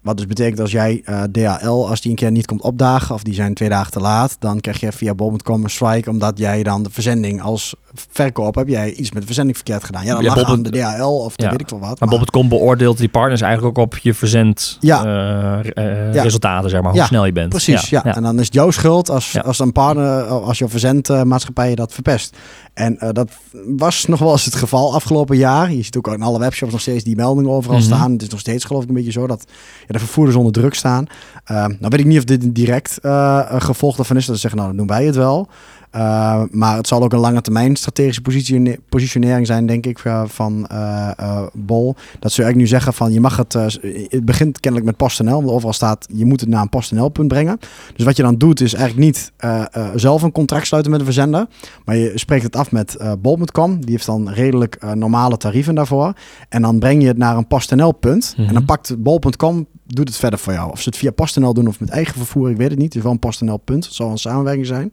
Wat 0.01 0.17
dus 0.17 0.27
betekent 0.27 0.61
als 0.61 0.71
jij 0.71 1.03
eh, 1.05 1.23
DHL, 1.23 1.67
als 1.89 2.01
die 2.01 2.11
een 2.11 2.17
keer 2.17 2.31
niet 2.31 2.47
komt 2.47 2.63
opdagen 2.63 3.15
of 3.15 3.23
die 3.23 3.35
zijn 3.35 3.55
twee 3.55 3.69
dagen 3.69 3.93
te 3.93 4.01
laat, 4.01 4.37
dan 4.39 4.61
krijg 4.61 4.81
je 4.81 4.93
via 4.93 5.15
bol.com 5.15 5.65
een 5.65 5.71
strike 5.71 6.11
omdat 6.11 6.39
jij 6.39 6.63
dan 6.63 6.83
de 6.83 6.91
verzending 6.91 7.43
als 7.43 7.75
verkoper 8.11 8.61
heb 8.61 8.69
jij 8.71 8.93
iets 8.93 9.11
met 9.11 9.21
de 9.21 9.27
verzending 9.27 9.57
verkeerd 9.57 9.85
gedaan. 9.85 10.05
Ja, 10.05 10.15
dan 10.15 10.23
Ja, 10.23 10.35
lag 10.35 10.45
aan 10.45 10.63
de 10.63 10.71
DHL 10.71 11.03
of 11.05 11.37
dan 11.37 11.47
Ja. 11.47 11.53
weet 11.53 11.61
ik 11.61 11.69
veel 11.69 11.79
wat. 11.79 12.01
Maar 12.01 12.09
bol.com 12.09 12.49
beoordeelt 12.49 12.99
die 12.99 13.09
partners 13.09 13.41
eigenlijk 13.41 13.79
ook 13.79 13.85
op 13.85 13.99
je 13.99 14.15
verzend 14.15 14.77
Ja. 14.81 15.05
eh, 15.05 15.59
eh, 16.09 16.15
Ja. 16.15 16.23
resultaten, 16.23 16.71
zeg 16.71 16.83
maar, 16.83 16.93
hoe 16.93 17.03
snel 17.03 17.25
je 17.27 17.33
bent. 17.33 17.49
Precies, 17.49 17.89
ja. 17.89 18.05
En 18.05 18.23
dan 18.23 18.39
is 18.39 18.45
het 18.45 18.55
jouw 18.55 18.71
schuld 18.71 19.11
als, 19.11 19.43
als 19.43 19.59
een 19.59 19.73
partner, 19.73 20.23
als 20.25 20.59
je 20.59 20.69
verzendmaatschappij 20.69 21.71
je 21.71 21.77
dat 21.77 21.93
verpest. 21.93 22.37
En 22.81 22.99
eh, 22.99 23.09
dat 23.13 23.31
was 23.77 24.07
nog 24.07 24.19
wel 24.19 24.33
eens 24.33 24.45
het 24.45 24.55
geval 24.55 24.95
afgelopen 24.95 25.37
jaar. 25.37 25.73
Je 25.73 25.83
ziet 25.83 25.97
ook 25.97 26.09
in 26.09 26.23
alle 26.23 26.39
webshops 26.39 26.73
nog 26.73 26.81
steeds 26.81 27.05
die 27.05 27.17
meldingen 27.17 27.51
overal 27.51 27.77
Mhm. 27.77 27.87
staan. 27.87 28.13
Het 28.13 28.23
is 28.23 28.29
nog 28.29 28.41
steeds 28.41 28.65
geloof 28.65 28.83
ik 28.83 28.89
een 28.89 28.95
beetje 28.95 29.13
zo 29.13 29.27
dat 29.27 29.45
ja, 29.81 29.87
de 29.87 29.99
vervoerders 29.99 30.37
onder 30.37 30.53
druk 30.53 30.75
staan. 30.75 31.07
Uh, 31.51 31.57
nou 31.57 31.77
weet 31.79 32.01
ik 32.01 32.07
niet 32.07 32.19
of 32.19 32.25
dit 32.25 32.43
een 32.43 32.53
direct 32.53 32.99
uh, 33.03 33.41
een 33.49 33.63
gevolg 33.63 33.97
daarvan 33.97 34.17
is. 34.17 34.27
Dat 34.27 34.35
ze 34.35 34.41
zeggen, 34.41 34.59
nou 34.61 34.71
dan 34.77 34.79
doen 34.87 34.97
wij 34.97 35.07
het 35.07 35.17
wel. 35.17 35.49
Uh, 35.97 36.43
maar 36.51 36.77
het 36.77 36.87
zal 36.87 37.03
ook 37.03 37.13
een 37.13 37.19
lange 37.19 37.41
termijn 37.41 37.77
strategische 37.77 38.21
positione 38.21 38.79
positionering 38.89 39.47
zijn, 39.47 39.67
denk 39.67 39.87
ik, 39.87 40.05
uh, 40.05 40.23
van 40.27 40.69
uh, 40.73 41.47
Bol. 41.53 41.95
Dat 42.19 42.33
ze 42.33 42.43
eigenlijk 42.43 42.57
nu 42.57 42.67
zeggen 42.67 42.93
van 42.93 43.13
je 43.13 43.21
mag 43.21 43.37
het. 43.37 43.53
het 43.53 44.25
begint 44.25 44.61
kennelijk 44.61 44.91
met 44.91 44.97
PostNL, 44.97 45.35
want 45.35 45.51
overal 45.51 45.73
staat 45.73 46.07
je 46.13 46.25
moet 46.25 46.41
het 46.41 46.49
naar 46.49 46.63
een 46.63 46.69
PostNL-punt 46.69 47.29
brengen. 47.29 47.59
Dus 47.97 48.05
wat 48.05 48.17
je 48.17 48.23
dan 48.23 48.37
doet 48.37 48.61
is 48.61 48.75
eigenlijk 48.75 49.05
niet 49.07 49.33
zelf 49.95 50.23
een 50.23 50.33
contract 50.33 50.67
sluiten 50.67 50.93
met 50.93 51.01
de 51.01 51.07
verzender, 51.07 51.47
maar 51.85 51.97
je 51.97 52.13
spreekt 52.15 52.43
het 52.43 52.57
af 52.57 52.73
met 52.73 52.97
Bol.com. 53.19 53.81
Die 53.81 53.91
heeft 53.91 54.07
dan 54.07 54.31
redelijk 54.31 54.95
normale 54.95 55.37
tarieven 55.37 55.75
daarvoor. 55.75 56.13
En 56.49 56.63
dan 56.63 56.79
breng 56.79 57.03
je 57.03 57.09
het 57.09 57.19
naar 57.19 57.37
een 57.37 57.47
PostNL-punt. 57.47 58.35
En 58.37 58.55
dan 58.55 58.65
pakt 58.65 59.03
Bol.com 59.03 59.67
doet 59.95 60.09
het 60.09 60.17
verder 60.17 60.39
voor 60.39 60.53
jou. 60.53 60.71
Of 60.71 60.81
ze 60.81 60.89
het 60.89 60.99
via 60.99 61.11
PostNL 61.11 61.55
doen 61.55 61.67
of 61.67 61.81
met 61.81 61.89
eigen 61.89 62.15
vervoer, 62.15 62.51
ik 62.51 62.57
weet 62.57 62.71
het 62.71 62.79
niet. 62.79 62.87
Het 62.87 62.97
is 62.97 63.03
wel 63.03 63.13
een 63.13 63.19
PostNL-punt. 63.19 63.85
Het 63.85 63.95
zal 63.95 64.11
een 64.11 64.19
samenwerking 64.19 64.67
zijn. 64.67 64.93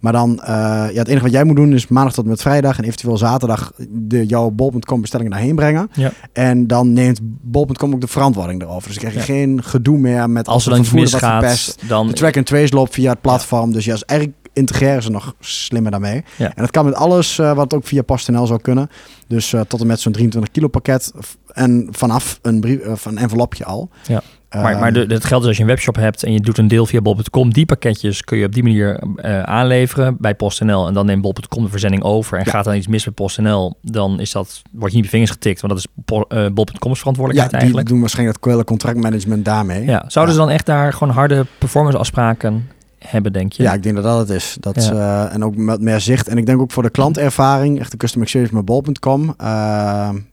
Maar 0.00 0.12
dan, 0.12 0.33
uh, 0.40 0.46
ja, 0.92 0.98
het 0.98 1.08
enige 1.08 1.22
wat 1.22 1.32
jij 1.32 1.44
moet 1.44 1.56
doen 1.56 1.72
is 1.72 1.88
maandag 1.88 2.12
tot 2.12 2.26
met 2.26 2.40
vrijdag 2.40 2.78
en 2.78 2.84
eventueel 2.84 3.16
zaterdag 3.16 3.72
de 3.88 4.26
jouw 4.26 4.50
bol.com 4.50 5.00
bestellingen 5.00 5.32
daarheen 5.32 5.54
brengen. 5.54 5.90
Ja. 5.92 6.12
En 6.32 6.66
dan 6.66 6.92
neemt 6.92 7.18
bol.com 7.22 7.94
ook 7.94 8.00
de 8.00 8.06
verantwoording 8.06 8.62
erover. 8.62 8.88
Dus 8.88 8.98
dan 8.98 9.10
krijg 9.10 9.26
je 9.26 9.32
ja. 9.32 9.38
geen 9.38 9.62
gedoe 9.62 9.98
meer 9.98 10.30
met 10.30 10.48
als 10.48 10.64
er 10.64 10.70
dan 10.70 10.80
iets 10.80 10.92
misgaat. 10.92 11.76
Dan... 11.88 12.06
De 12.06 12.12
track 12.12 12.36
and 12.36 12.46
trace 12.46 12.74
loopt 12.74 12.92
via 12.92 13.10
het 13.10 13.20
platform. 13.20 13.68
Ja. 13.68 13.74
Dus 13.74 13.84
ja, 13.84 13.94
is 13.94 14.02
eigenlijk 14.02 14.38
integreren 14.52 15.02
ze 15.02 15.10
nog 15.10 15.34
slimmer 15.40 15.90
daarmee. 15.90 16.24
Ja. 16.36 16.46
En 16.46 16.62
dat 16.62 16.70
kan 16.70 16.84
met 16.84 16.94
alles 16.94 17.38
uh, 17.38 17.54
wat 17.54 17.74
ook 17.74 17.86
via 17.86 18.02
PostNL 18.02 18.46
zou 18.46 18.60
kunnen. 18.60 18.90
Dus 19.26 19.52
uh, 19.52 19.60
tot 19.60 19.80
en 19.80 19.86
met 19.86 20.00
zo'n 20.00 20.12
23 20.12 20.52
kilo 20.52 20.68
pakket 20.68 21.12
en 21.54 21.88
vanaf 21.90 22.38
een, 22.42 22.60
brief, 22.60 22.84
uh, 22.86 22.92
een 23.04 23.18
envelopje 23.18 23.64
al. 23.64 23.90
Ja. 24.06 24.22
Maar, 24.62 24.78
maar 24.78 24.92
de, 24.92 25.00
het 25.00 25.24
geldt 25.24 25.44
dus 25.44 25.46
als 25.46 25.56
je 25.56 25.62
een 25.62 25.68
webshop 25.68 25.96
hebt 25.96 26.22
en 26.22 26.32
je 26.32 26.40
doet 26.40 26.58
een 26.58 26.68
deel 26.68 26.86
via 26.86 27.00
bol.com. 27.00 27.52
Die 27.52 27.66
pakketjes 27.66 28.22
kun 28.22 28.38
je 28.38 28.46
op 28.46 28.52
die 28.52 28.62
manier 28.62 29.02
uh, 29.16 29.42
aanleveren 29.42 30.16
bij 30.18 30.34
PostNL. 30.34 30.86
En 30.86 30.94
dan 30.94 31.06
neemt 31.06 31.22
bol.com 31.22 31.64
de 31.64 31.70
verzending 31.70 32.02
over. 32.02 32.38
En 32.38 32.44
ja. 32.44 32.50
gaat 32.50 32.64
dan 32.64 32.74
iets 32.74 32.86
mis 32.86 33.04
met 33.04 33.14
PostNL, 33.14 33.78
dan 33.82 34.20
is 34.20 34.32
dat, 34.32 34.62
word 34.72 34.90
je 34.90 34.96
niet 34.96 35.06
op 35.06 35.10
je 35.10 35.16
vingers 35.16 35.30
getikt. 35.30 35.60
Want 35.60 35.72
dat 35.72 35.82
is 35.82 36.16
uh, 36.38 36.46
bol.com's 36.52 36.98
verantwoordelijkheid 36.98 37.50
ja, 37.50 37.58
eigenlijk. 37.58 37.86
die 37.86 37.94
doen 37.94 38.00
waarschijnlijk 38.00 38.40
dat 38.40 38.52
hele 38.52 38.64
contractmanagement 38.64 39.44
daarmee. 39.44 39.84
Ja. 39.84 40.04
Zouden 40.06 40.34
ja. 40.34 40.40
ze 40.40 40.46
dan 40.46 40.54
echt 40.56 40.66
daar 40.66 40.92
gewoon 40.92 41.14
harde 41.14 41.46
performance 41.58 41.98
afspraken 41.98 42.68
hebben, 43.06 43.32
denk 43.32 43.52
je? 43.52 43.62
Ja, 43.62 43.72
ik 43.72 43.82
denk 43.82 43.94
dat 43.94 44.04
dat 44.04 44.18
het 44.18 44.28
is. 44.28 44.56
Dat, 44.60 44.84
ja. 44.84 44.92
uh, 44.92 45.34
en 45.34 45.44
ook 45.44 45.56
met 45.56 45.80
meer 45.80 46.00
zicht. 46.00 46.28
En 46.28 46.38
ik 46.38 46.46
denk 46.46 46.60
ook 46.60 46.72
voor 46.72 46.82
de 46.82 46.90
klantervaring, 46.90 47.80
echt 47.80 47.90
de 47.90 47.96
customer 47.96 48.26
experience 48.26 48.54
met 48.54 48.64
bol.com. 48.64 49.22
Uh, 49.22 49.26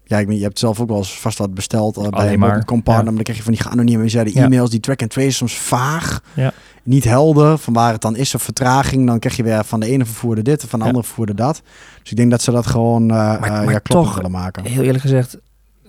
ja, 0.04 0.18
ik 0.18 0.32
je 0.32 0.44
hebt 0.44 0.60
zelf 0.60 0.80
ook 0.80 0.88
wel 0.88 0.98
eens 0.98 1.20
vast 1.20 1.38
wat 1.38 1.54
besteld 1.54 1.98
uh, 1.98 2.08
bij 2.08 2.34
een 2.34 2.40
bol.com 2.40 2.84
partner. 2.84 2.96
Ja. 2.96 3.04
Maar 3.04 3.14
dan 3.14 3.24
krijg 3.24 3.38
je 3.38 3.44
van 3.44 3.54
die 3.54 3.62
geanonimiseerde 3.62 4.34
ja. 4.34 4.44
e-mails, 4.44 4.70
die 4.70 4.80
track 4.80 5.02
and 5.02 5.10
trace 5.10 5.32
soms 5.32 5.58
vaag. 5.58 6.22
Ja. 6.34 6.54
Niet 6.84 7.04
helder 7.04 7.58
van 7.58 7.74
waar 7.74 7.92
het 7.92 8.02
dan 8.02 8.16
is 8.16 8.36
of 8.36 8.42
vertraging. 8.42 9.08
Dan 9.08 9.20
krijg 9.20 9.36
je 9.36 9.44
weer 9.44 9.64
van 9.64 9.80
de 9.80 9.88
ene 9.88 10.06
vervoerder 10.06 10.44
dit, 10.44 10.66
van 10.68 10.80
de 10.80 10.86
andere 10.86 11.06
vervoerder 11.06 11.36
dat. 11.36 11.62
Dus 12.02 12.12
ik 12.12 12.18
denk 12.18 12.32
dat 12.32 12.42
ze 12.42 12.52
dat 12.52 12.68
gewoon 12.68 13.06
maar, 13.06 13.40
maar 13.40 13.72
ja, 13.72 13.80
toch, 13.84 14.16
willen 14.16 14.32
maken. 14.32 14.66
Heel 14.66 14.84
eerlijk 14.84 15.02
gezegd, 15.02 15.38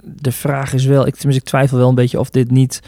de 0.03 0.33
vraag 0.33 0.73
is 0.73 0.85
wel, 0.85 1.07
ik, 1.07 1.15
tenminste, 1.15 1.43
ik 1.43 1.49
twijfel 1.49 1.79
wel 1.79 1.89
een 1.89 1.95
beetje 1.95 2.21
of 2.21 2.31
dit 2.31 2.51
niet... 2.51 2.81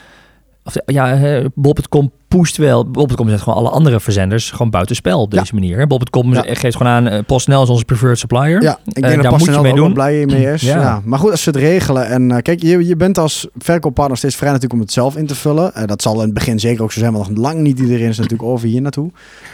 Of, 0.64 0.74
ja, 0.86 1.42
bol.com 1.54 2.12
pusht 2.36 2.56
wel. 2.56 2.90
Bol.com 2.90 3.28
zet 3.28 3.40
gewoon 3.40 3.58
alle 3.58 3.68
andere 3.68 4.00
verzenders 4.00 4.50
gewoon 4.50 4.70
buitenspel 4.70 5.20
op 5.20 5.30
deze 5.30 5.44
ja. 5.44 5.60
manier. 5.60 5.86
Bol.com 5.86 6.34
ja. 6.34 6.42
geeft 6.46 6.76
gewoon 6.76 6.92
aan, 6.92 7.12
uh, 7.12 7.18
PostNL 7.26 7.62
is 7.62 7.68
onze 7.68 7.84
preferred 7.84 8.18
supplier. 8.18 8.62
Ja, 8.62 8.78
ik 8.84 9.02
denk 9.02 9.16
uh, 9.16 9.22
dat 9.22 9.32
PostNL 9.32 9.56
moet 9.56 9.66
je 9.66 9.72
mee 9.72 9.74
doen. 9.74 9.92
blij 9.92 10.26
mee 10.26 10.52
is. 10.52 10.62
Ja. 10.62 10.80
ja. 10.80 11.00
Maar 11.04 11.18
goed, 11.18 11.30
als 11.30 11.42
ze 11.42 11.50
het 11.50 11.58
regelen 11.58 12.06
en 12.06 12.30
uh, 12.30 12.36
kijk, 12.36 12.62
je, 12.62 12.86
je 12.86 12.96
bent 12.96 13.18
als 13.18 13.48
verkooppartner 13.58 14.18
steeds 14.18 14.36
vrij 14.36 14.48
natuurlijk 14.48 14.74
om 14.74 14.80
het 14.80 14.92
zelf 14.92 15.16
in 15.16 15.26
te 15.26 15.34
vullen. 15.34 15.72
Dat 15.86 16.02
zal 16.02 16.14
in 16.14 16.20
het 16.20 16.34
begin 16.34 16.60
zeker 16.60 16.82
ook 16.82 16.92
zo 16.92 17.00
zijn, 17.00 17.12
want 17.12 17.28
nog 17.28 17.38
lang 17.38 17.60
niet 17.60 17.78
iedereen 17.78 18.08
is 18.08 18.16
natuurlijk 18.16 18.48
over 18.48 18.68
hier 18.68 18.80
naartoe. 18.80 19.10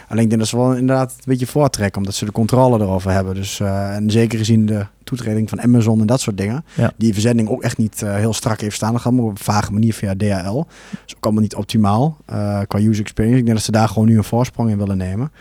Alleen 0.07 0.23
ik 0.23 0.29
denk 0.29 0.41
dat 0.41 0.49
ze 0.49 0.57
wel 0.57 0.73
inderdaad 0.73 1.11
een 1.11 1.23
beetje 1.25 1.47
voortrekken, 1.47 1.97
omdat 1.97 2.15
ze 2.15 2.25
de 2.25 2.31
controle 2.31 2.79
erover 2.79 3.11
hebben. 3.11 3.35
Dus 3.35 3.59
en 3.59 4.11
zeker 4.11 4.37
gezien 4.37 4.65
de 4.65 4.85
toetreding 5.11 5.49
van 5.49 5.61
Amazon 5.61 6.01
en 6.01 6.07
dat 6.07 6.21
soort 6.21 6.37
dingen. 6.37 6.65
Ja. 6.73 6.91
Die 6.97 7.13
verzending 7.13 7.49
ook 7.49 7.61
echt 7.61 7.77
niet 7.77 8.01
uh, 8.03 8.15
heel 8.15 8.33
strak 8.33 8.61
heeft 8.61 8.75
staan. 8.75 8.91
Dat 8.91 9.01
gaat 9.01 9.13
maar 9.13 9.23
op 9.23 9.29
een 9.29 9.37
vage 9.37 9.71
manier 9.71 9.93
via 9.93 10.15
DHL. 10.15 10.55
Dat 10.55 10.99
is 11.05 11.15
ook 11.15 11.23
allemaal 11.23 11.41
niet 11.41 11.55
optimaal 11.55 12.17
uh, 12.29 12.61
qua 12.71 12.79
user 12.79 13.01
experience. 13.03 13.39
Ik 13.39 13.45
denk 13.45 13.57
dat 13.57 13.65
ze 13.65 13.71
daar 13.71 13.87
gewoon 13.87 14.07
nu 14.07 14.17
een 14.17 14.23
voorsprong 14.23 14.69
in 14.69 14.77
willen 14.77 14.97
nemen. 14.97 15.31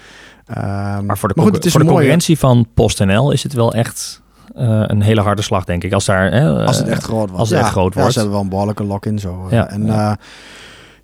Uh, 0.50 0.56
maar 1.00 1.18
voor 1.18 1.28
de, 1.28 1.34
maar 1.36 1.44
goed, 1.44 1.54
het 1.54 1.64
is 1.64 1.72
voor 1.72 1.80
de 1.80 1.86
concurrentie 1.86 2.38
van 2.38 2.66
PostNL 2.74 3.30
is 3.30 3.42
het 3.42 3.52
wel 3.52 3.74
echt 3.74 4.22
uh, 4.56 4.82
een 4.86 5.02
hele 5.02 5.20
harde 5.20 5.42
slag, 5.42 5.64
denk 5.64 5.84
ik. 5.84 5.92
Als, 5.92 6.04
daar, 6.04 6.34
uh, 6.34 6.66
als 6.66 6.78
het 6.78 6.88
echt 6.88 7.02
groot 7.02 7.18
wordt. 7.18 7.38
Als 7.38 7.48
het 7.48 7.58
ja, 7.58 7.64
echt 7.64 7.72
groot 7.72 7.94
ja, 7.94 7.98
wordt. 7.98 8.12
ze 8.12 8.18
hebben 8.18 8.36
wel 8.36 8.44
een 8.44 8.50
behoorlijke 8.50 8.84
lock-in 8.84 9.18
zo. 9.18 9.46
Ja, 9.50 9.68
en 9.68 9.86
ja, 9.86 10.18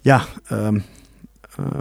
ja 0.00 0.22
um, 0.52 0.84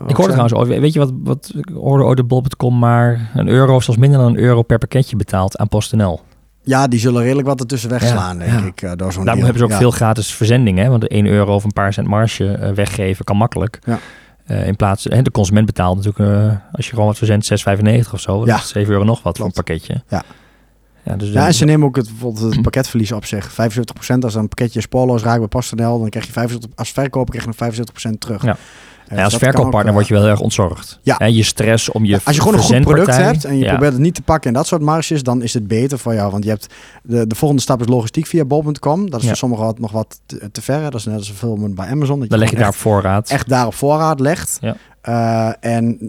ik 0.07 0.15
hoorde 0.15 0.33
trouwens 0.33 0.53
ooit, 0.53 0.79
weet 0.79 0.93
je 0.93 0.99
wat, 0.99 1.11
wat 1.23 1.51
ik 1.55 1.69
hoorde 1.73 2.03
ooit 2.03 2.17
de 2.17 2.23
bol.com 2.23 2.79
maar 2.79 3.31
een 3.33 3.47
euro, 3.47 3.79
zelfs 3.79 3.99
minder 3.99 4.19
dan 4.19 4.27
een 4.27 4.39
euro 4.39 4.61
per 4.61 4.77
pakketje 4.77 5.15
betaalt 5.15 5.57
aan 5.57 5.67
PostNL. 5.67 6.21
Ja, 6.61 6.87
die 6.87 6.99
zullen 6.99 7.21
redelijk 7.21 7.47
wat 7.47 7.59
ertussen 7.59 7.89
wegslaan, 7.89 8.37
ja, 8.37 8.43
denk 8.45 8.59
ja. 8.59 8.65
ik. 8.65 8.81
Uh, 8.81 8.91
door 8.95 9.13
zo'n 9.13 9.25
Daarom 9.25 9.43
hebben 9.43 9.61
ze 9.61 9.73
ook 9.73 9.79
veel 9.79 9.91
gratis 9.91 10.33
verzending, 10.33 10.77
hè? 10.77 10.89
Want 10.89 11.01
de 11.01 11.07
1 11.07 11.25
euro 11.25 11.55
of 11.55 11.63
een 11.63 11.73
paar 11.73 11.93
cent 11.93 12.07
marge 12.07 12.59
uh, 12.61 12.69
weggeven 12.69 13.25
kan 13.25 13.37
makkelijk. 13.37 13.79
Ja. 13.83 13.99
Uh, 14.47 14.67
in 14.67 14.75
plaats, 14.75 15.03
de 15.03 15.31
consument 15.31 15.65
betaalt 15.65 15.95
natuurlijk, 15.95 16.59
als 16.71 16.85
je 16.85 16.91
gewoon 16.91 17.05
wat 17.05 17.17
verzendt, 17.17 17.49
6,95 18.05 18.11
of 18.11 18.19
zo. 18.19 18.45
Ja. 18.45 18.57
7 18.57 18.93
euro 18.93 19.03
nog 19.03 19.23
wat 19.23 19.37
voor 19.37 19.45
een 19.45 19.51
pakketje. 19.51 20.03
Ja. 20.07 20.23
Ja, 21.05 21.15
dus 21.15 21.29
ja, 21.29 21.45
en 21.45 21.53
ze 21.53 21.65
nemen 21.65 21.87
ook 21.87 21.95
het, 21.95 22.07
bijvoorbeeld 22.07 22.53
het 22.53 22.61
pakketverlies 22.61 23.11
op 23.11 23.25
zich. 23.25 23.51
75% 23.51 23.53
als 24.19 24.35
een 24.35 24.47
pakketje 24.47 24.81
spoorloos 24.81 25.23
raakt 25.23 25.39
bij 25.39 25.47
PostNL, 25.47 25.99
dan 25.99 26.09
krijg 26.09 26.25
je 26.25 26.31
75, 26.31 26.71
als 26.75 26.91
verkoper 26.91 27.39
krijg 27.39 27.57
je 27.57 27.65
nog 27.65 28.13
75% 28.13 28.17
terug. 28.17 28.43
Ja. 28.43 28.57
Ja, 29.09 29.23
als 29.23 29.35
verkooppartner 29.35 29.93
word 29.93 30.07
je 30.07 30.13
wel 30.13 30.23
heel 30.23 30.31
erg 30.31 30.39
ontzorgd. 30.39 30.99
Ja. 31.01 31.15
He, 31.17 31.25
je 31.25 31.43
stress 31.43 31.89
om 31.89 32.05
je 32.05 32.11
ja, 32.11 32.19
Als 32.23 32.35
je 32.35 32.41
gewoon 32.41 32.57
een 32.57 32.63
goed 32.63 32.81
product 32.81 33.15
hebt 33.15 33.45
en 33.45 33.57
je 33.57 33.65
probeert 33.65 33.91
het 33.91 34.01
niet 34.01 34.15
te 34.15 34.21
pakken 34.21 34.49
en 34.49 34.55
dat 34.55 34.67
soort 34.67 34.81
marges, 34.81 35.23
dan 35.23 35.41
is 35.41 35.53
het 35.53 35.67
beter 35.67 35.99
voor 35.99 36.13
jou. 36.13 36.31
Want 36.31 36.43
je 36.43 36.49
hebt 36.49 36.73
de, 37.03 37.27
de 37.27 37.35
volgende 37.35 37.63
stap 37.63 37.81
is 37.81 37.87
logistiek 37.87 38.25
via 38.25 38.45
bol.com. 38.45 39.09
Dat 39.09 39.21
is 39.21 39.27
voor 39.27 39.35
sommigen 39.35 39.65
wat, 39.65 39.79
nog 39.79 39.91
wat 39.91 40.19
te, 40.25 40.51
te 40.51 40.61
ver. 40.61 40.81
Dat 40.81 40.99
is 40.99 41.05
net 41.05 41.17
als 41.17 41.29
een 41.29 41.35
film 41.35 41.75
bij 41.75 41.87
Amazon. 41.87 42.19
Dat 42.19 42.29
dan 42.29 42.39
leg 42.39 42.49
je 42.49 42.55
daar 42.55 42.67
op 42.67 42.75
voorraad. 42.75 43.29
Echt 43.29 43.49
daar 43.49 43.67
op 43.67 43.73
voorraad 43.73 44.19
legt. 44.19 44.57
Ja. 44.61 44.75
Uh, 45.09 45.51
en 45.59 45.99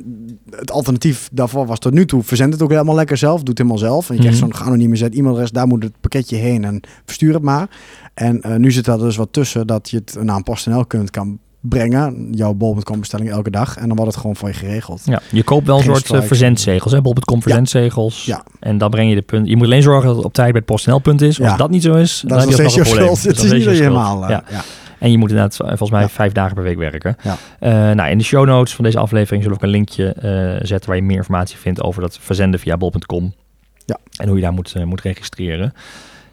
het 0.51 0.71
alternatief 0.71 1.29
daarvoor 1.33 1.67
was 1.67 1.79
tot 1.79 1.93
nu 1.93 2.07
toe, 2.07 2.23
verzend 2.23 2.53
het 2.53 2.63
ook 2.63 2.71
helemaal 2.71 2.95
lekker 2.95 3.17
zelf, 3.17 3.39
doe 3.39 3.49
het 3.49 3.59
helemaal 3.59 3.79
zelf. 3.79 4.09
En 4.09 4.15
je 4.15 4.21
krijgt 4.21 4.41
mm 4.41 4.45
-hmm. 4.45 4.53
zo'n 4.53 4.63
geanonimiseerd 4.63 5.15
e-mailadres, 5.15 5.51
daar 5.51 5.67
moet 5.67 5.83
het 5.83 6.01
pakketje 6.01 6.37
heen 6.37 6.65
en 6.65 6.81
verstuur 7.05 7.35
het 7.35 7.43
maar. 7.43 7.69
En 8.15 8.41
uh, 8.47 8.55
nu 8.55 8.73
zit 8.73 8.87
er 8.87 8.99
dus 8.99 9.17
wat 9.17 9.29
tussen 9.31 9.67
dat 9.67 9.91
je 9.91 9.97
het 9.97 10.17
naar 10.23 10.37
een 10.37 10.43
PostNL 10.43 10.87
kunt 10.87 11.11
kan 11.11 11.39
brengen, 11.69 12.29
jouw 12.33 12.53
bol.com 12.55 12.99
bestelling 13.01 13.31
elke 13.31 13.51
dag 13.51 13.77
en 13.77 13.87
dan 13.87 13.97
wordt 13.97 14.11
het 14.13 14.21
gewoon 14.21 14.37
voor 14.37 14.49
je 14.49 14.55
geregeld. 14.55 15.03
Ja, 15.05 15.21
je 15.31 15.43
koopt 15.43 15.67
wel 15.67 15.77
een 15.79 15.83
soort 15.85 16.05
strike. 16.05 16.27
verzendzegels, 16.27 16.93
hè? 16.93 17.01
bol.com 17.03 17.43
verzendzegels. 17.43 18.25
Ja. 18.25 18.43
En 18.61 18.79
dan 18.79 18.91
breng 18.91 19.09
je 19.09 19.15
de 19.15 19.23
punt. 19.23 19.49
Je 19.49 19.57
moet 19.57 19.67
alleen 19.67 19.83
zorgen 19.83 20.07
dat 20.07 20.17
het 20.17 20.25
op 20.25 20.33
tijd 20.33 20.49
bij 20.51 20.57
het 20.59 20.67
PostNL 20.71 20.99
punt 20.99 21.21
is. 21.23 21.41
Als 21.41 21.49
Ja. 21.51 21.57
dat 21.57 21.71
niet 21.71 21.83
zo 21.83 21.95
is, 21.95 22.23
dan 22.27 22.39
is 22.39 22.45
heb 22.45 22.57
je 22.57 22.63
nog 22.63 22.77
een 22.77 22.83
probleem. 22.83 23.09
Het 23.09 23.43
is 23.45 23.53
niet 23.53 23.65
helemaal... 23.67 24.23
uh, 24.23 24.29
Ja. 24.29 24.45
En 24.99 25.11
je 25.11 25.19
moet 25.19 25.31
inderdaad 25.31 25.61
eh, 25.61 25.67
volgens 25.69 25.91
mij 25.91 26.01
Ja. 26.01 26.09
vijf 26.09 26.33
dagen 26.33 26.55
per 26.55 26.63
week 26.65 26.77
werken. 26.79 27.17
Ja. 27.23 27.37
Eh, 27.59 27.95
nou, 27.97 28.11
in 28.11 28.19
de 28.19 28.25
show 28.25 28.47
notes 28.47 28.75
van 28.75 28.85
deze 28.85 28.99
aflevering 28.99 29.43
zullen 29.43 29.59
we 29.59 29.65
ook 29.65 29.71
een 29.73 29.77
linkje 29.77 30.13
eh, 30.13 30.67
zetten 30.67 30.89
waar 30.89 30.97
je 30.99 31.03
meer 31.03 31.17
informatie 31.17 31.57
vindt 31.57 31.83
over 31.83 32.01
dat 32.01 32.19
verzenden 32.21 32.61
via 32.61 32.77
bol.com. 32.77 33.35
Ja. 33.85 33.97
En 34.17 34.27
hoe 34.27 34.37
je 34.37 34.43
daar 34.43 34.53
moet, 34.53 34.73
eh, 34.75 34.83
moet 34.85 35.01
registreren. 35.01 35.73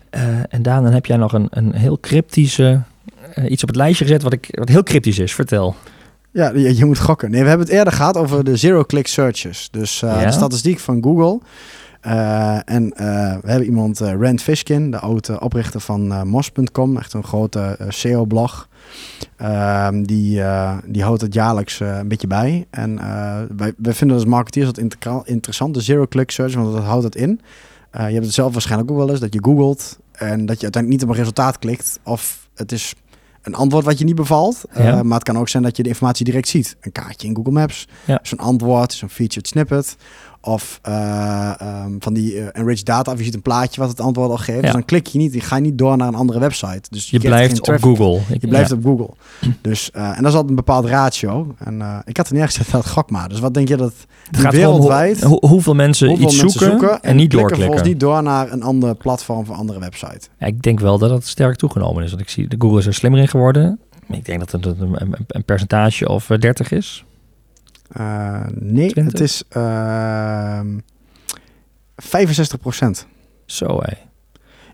Eh, 0.10 0.22
en 0.50 0.62
Daan, 0.62 0.84
dan 0.84 0.94
heb 0.94 1.06
jij 1.06 1.18
nog 1.18 1.34
een, 1.34 1.48
een 1.50 1.74
heel 1.76 2.00
cryptische, 2.00 2.70
eh, 2.72 2.80
iets 3.50 3.62
op 3.62 3.68
het 3.68 3.78
lijstje 3.78 4.06
gezet 4.06 4.22
wat, 4.22 4.34
ik, 4.34 4.48
wat 4.52 4.70
heel 4.70 4.84
cryptisch 4.84 5.20
is. 5.20 5.34
Vertel. 5.34 5.76
Ja, 6.32 6.52
je, 6.56 6.76
je 6.78 6.86
moet 6.86 7.00
gokken. 7.00 7.32
Nee, 7.32 7.42
we 7.42 7.48
hebben 7.48 7.66
het 7.68 7.76
eerder 7.76 7.94
gehad 7.94 8.18
over 8.18 8.44
de 8.44 8.56
zero-click 8.56 9.08
searches. 9.08 9.68
Dus 9.72 10.02
eh, 10.02 10.10
Ja. 10.20 10.26
de 10.26 10.32
statistiek 10.32 10.80
van 10.80 11.04
Google. 11.04 11.40
Eh, 12.02 12.56
en 12.66 12.92
eh, 12.94 13.06
we 13.42 13.50
hebben 13.50 13.66
iemand, 13.68 14.02
eh, 14.02 14.14
Rand 14.20 14.42
Fishkin, 14.42 14.92
de 14.92 15.00
oude 15.00 15.40
oprichter 15.40 15.80
van 15.80 16.12
eh, 16.12 16.22
Mos.com, 16.24 16.98
echt 16.98 17.14
een 17.14 17.24
grote 17.24 17.60
eh, 17.80 17.86
SEO-blog. 17.90 18.68
Ehm, 19.38 20.04
die, 20.04 20.42
eh, 20.42 20.78
die 20.86 21.04
houdt 21.04 21.22
het 21.22 21.34
jaarlijks 21.34 21.80
eh, 21.80 21.98
een 21.98 22.08
beetje 22.08 22.28
bij. 22.28 22.66
En 22.70 23.00
eh, 23.00 23.40
wij, 23.58 23.74
wij 23.78 23.94
vinden 23.94 24.16
als 24.18 24.26
marketeers 24.26 24.66
dat 24.66 24.78
inter- 24.78 25.22
interessant, 25.26 25.74
de 25.74 25.82
zero-click 25.82 26.32
search, 26.32 26.54
want 26.56 26.74
dat 26.74 26.84
houdt 26.84 27.04
het 27.04 27.16
in. 27.16 27.42
Eh, 27.92 28.08
je 28.08 28.14
hebt 28.14 28.26
het 28.26 28.34
zelf 28.34 28.52
waarschijnlijk 28.54 28.92
ook 28.92 28.98
wel 28.98 29.10
eens, 29.10 29.20
dat 29.20 29.34
je 29.34 29.44
googelt 29.44 30.00
en 30.12 30.46
dat 30.46 30.56
je 30.58 30.64
uiteindelijk 30.64 30.88
niet 30.88 31.04
op 31.04 31.10
een 31.10 31.16
resultaat 31.22 31.60
klikt. 31.60 32.00
Of 32.04 32.48
het 32.56 32.72
is 32.72 32.94
een 33.44 33.56
antwoord 33.56 33.86
wat 33.86 34.00
je 34.00 34.06
niet 34.06 34.16
bevalt. 34.16 34.64
Eh, 34.70 35.02
maar 35.02 35.18
het 35.18 35.24
kan 35.28 35.38
ook 35.38 35.50
zijn 35.50 35.64
dat 35.64 35.78
je 35.78 35.84
de 35.84 35.90
informatie 35.90 36.26
direct 36.26 36.48
ziet. 36.48 36.76
Een 36.82 36.92
kaartje 36.92 37.28
in 37.28 37.36
Google 37.36 37.52
Maps, 37.54 37.88
Ja. 38.06 38.20
zo'n 38.24 38.40
antwoord, 38.40 38.94
zo'n 38.94 39.10
featured 39.10 39.48
snippet. 39.48 39.96
Of 40.46 40.80
eh, 40.82 41.54
ehm, 41.62 41.92
van 42.00 42.14
die 42.14 42.40
eh, 42.40 42.60
enriched 42.62 42.86
data, 42.86 43.12
of 43.12 43.18
je 43.18 43.24
ziet 43.24 43.34
een 43.34 43.42
plaatje 43.42 43.82
wat 43.82 43.90
het 43.90 44.00
antwoord 44.02 44.30
al 44.30 44.38
geeft. 44.38 44.56
Ja. 44.56 44.62
Dus 44.62 44.72
dan 44.72 44.86
klik 44.86 45.08
je 45.08 45.18
niet, 45.18 45.34
je 45.34 45.40
ga 45.42 45.56
je 45.56 45.62
niet 45.62 45.78
door 45.78 45.98
naar 45.98 46.08
een 46.08 46.16
andere 46.16 46.40
website. 46.40 46.82
Dus 46.90 47.10
Je 47.10 47.20
blijft 47.20 47.62
op. 47.68 47.78
Google. 47.82 48.20
Je 48.40 48.48
blijft 48.48 48.72
op 48.72 48.84
Google. 48.84 49.10
Dus, 49.62 49.92
eh, 49.92 50.04
en 50.04 50.16
dat 50.16 50.26
is 50.26 50.32
altijd 50.32 50.50
een 50.50 50.56
bepaald 50.56 50.86
ratio. 50.86 51.56
En 51.58 52.02
ik 52.06 52.18
had 52.18 52.28
er 52.28 52.34
neergezet 52.34 52.72
dat 52.72 52.88
gok 52.90 53.10
maar. 53.10 53.30
Dus 53.30 53.40
wat 53.40 53.54
denk 53.54 53.68
je 53.68 53.78
dat 53.78 53.94
Het 54.32 54.38
gaat 54.40 54.54
wereldwijd... 54.54 55.22
hoe- 55.24 55.38
hoe- 55.40 55.50
hoeveel 55.50 55.74
mensen 55.76 56.08
hoeveel 56.08 56.26
iets 56.28 56.42
mensen 56.42 56.60
zoeken, 56.70 56.90
en, 57.02 57.16
niet 57.16 57.30
klikken 57.30 57.30
doorklikken. 57.30 57.66
volgens 57.66 57.88
niet 57.88 58.00
door 58.00 58.24
naar 58.24 58.52
een 58.52 58.64
ander 58.64 58.96
platform 58.96 59.40
of 59.40 59.50
een 59.50 59.56
andere 59.56 59.80
website. 59.80 60.28
Ja, 60.40 60.48
ik 60.48 60.62
denk 60.62 60.80
wel 60.80 60.98
dat 60.98 61.10
het 61.10 61.28
sterk 61.28 61.56
toegenomen 61.56 62.04
is. 62.04 62.10
Want 62.10 62.22
ik 62.22 62.30
zie, 62.30 62.48
de 62.48 62.56
Google 62.60 62.80
is 62.80 62.86
er 62.86 62.94
slimmer 62.94 63.20
in 63.22 63.28
geworden. 63.28 63.80
Ik 64.10 64.26
denk 64.26 64.40
dat 64.40 64.52
het 64.52 64.66
een, 64.66 65.02
een, 65.02 65.16
een 65.28 65.44
percentage 65.44 66.08
of 66.10 66.30
eh, 66.30 66.38
30 66.40 66.72
is. 66.72 67.06
Eh, 67.94 68.42
nee, 68.54 68.90
20? 68.90 69.14
het 69.14 69.22
is 69.22 69.44
ehm 69.50 70.78
65 71.96 72.60
procent. 72.60 73.08
Zo 73.46 73.80
hé. 73.82 73.98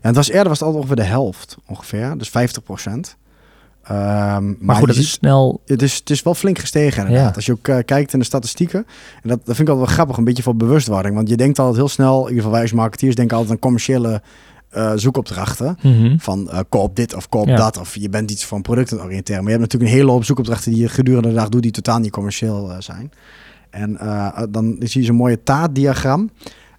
En 0.00 0.08
het 0.08 0.16
was 0.16 0.28
eerder 0.28 0.48
was 0.48 0.58
het 0.58 0.68
altijd 0.68 0.84
ongeveer 0.84 1.04
de 1.04 1.10
helft, 1.10 1.56
ongeveer. 1.66 2.14
Dus 2.18 2.28
50 2.28 2.62
procent. 2.62 3.16
Ehm, 3.82 4.54
Maar, 4.58 4.76
goed, 4.76 4.86
dat 4.86 4.96
is 4.96 5.10
snel... 5.10 5.60
het, 5.66 5.82
is, 5.82 5.94
het 5.94 6.10
is 6.10 6.22
wel 6.22 6.34
flink 6.34 6.58
gestegen 6.58 7.02
inderdaad. 7.02 7.28
Ja. 7.28 7.34
Als 7.34 7.46
je 7.46 7.52
ook 7.52 7.68
eh, 7.68 7.78
kijkt 7.84 8.12
in 8.12 8.18
de 8.18 8.24
statistieken. 8.24 8.86
En 9.22 9.28
dat, 9.28 9.38
dat 9.44 9.56
vind 9.56 9.68
ik 9.68 9.68
altijd 9.68 9.86
wel 9.86 9.94
grappig, 9.96 10.16
een 10.16 10.24
beetje 10.24 10.42
voor 10.42 10.56
bewustwording. 10.56 11.14
Want 11.14 11.28
je 11.28 11.36
denkt 11.36 11.58
altijd 11.58 11.76
heel 11.76 11.88
snel, 11.88 12.14
in 12.14 12.20
ieder 12.20 12.36
geval 12.36 12.52
wij 12.52 12.62
als 12.62 12.72
marketeers 12.72 13.14
denken 13.14 13.36
altijd 13.36 13.54
aan 13.54 13.60
commerciële 13.60 14.22
eh, 14.70 14.92
zoekopdrachten. 14.94 15.76
Mhm. 15.82 16.18
Van 16.18 16.50
eh, 16.50 16.58
koop 16.68 16.96
dit 16.96 17.14
of 17.14 17.28
koop 17.28 17.46
Ja. 17.46 17.56
dat. 17.56 17.78
Of 17.78 17.94
je 17.94 18.08
bent 18.08 18.30
iets 18.30 18.44
van 18.46 18.62
producten 18.62 18.96
te 18.96 19.02
oriënteren. 19.04 19.42
Maar 19.42 19.52
je 19.52 19.58
hebt 19.58 19.72
natuurlijk 19.72 19.92
een 19.92 19.98
hele 19.98 20.10
hoop 20.12 20.24
zoekopdrachten 20.24 20.72
die 20.72 20.80
je 20.80 20.88
gedurende 20.88 21.28
de 21.28 21.34
dag 21.34 21.48
doet. 21.48 21.62
Die 21.62 21.70
totaal 21.70 21.98
niet 21.98 22.10
commercieel 22.10 22.70
eh, 22.70 22.76
zijn. 22.80 23.12
En 23.70 23.92
dan 24.50 24.76
zie 24.78 25.00
je 25.00 25.06
zo'n 25.06 25.16
mooie 25.16 25.42
taartdiagram. 25.42 26.30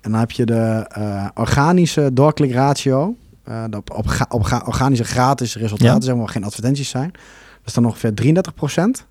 En 0.02 0.12
dan 0.12 0.20
heb 0.20 0.32
je 0.32 0.46
de 0.46 0.86
organische 1.34 2.10
doorklikratio. 2.14 3.16
de 3.44 3.78
op, 3.78 3.92
op, 3.96 4.08
ga- 4.08 4.26
op 4.30 4.44
ga- 4.44 4.64
organische 4.66 5.04
gratis 5.04 5.56
resultaten, 5.56 5.96
Ja. 5.96 6.02
zeg 6.02 6.16
maar, 6.16 6.30
geen 6.30 6.44
advertenties 6.44 6.90
zijn. 6.90 7.12
Dat 7.12 7.66
is 7.66 7.74
dan 7.74 7.86
ongeveer 7.86 8.14
33 8.14 8.54
procent. 8.54 9.06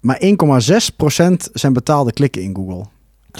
maar 0.00 0.16
1,6 0.18 0.96
procent 0.96 1.48
zijn 1.52 1.72
betaalde 1.72 2.12
klikken 2.12 2.42
in 2.42 2.54
Google. 2.56 2.84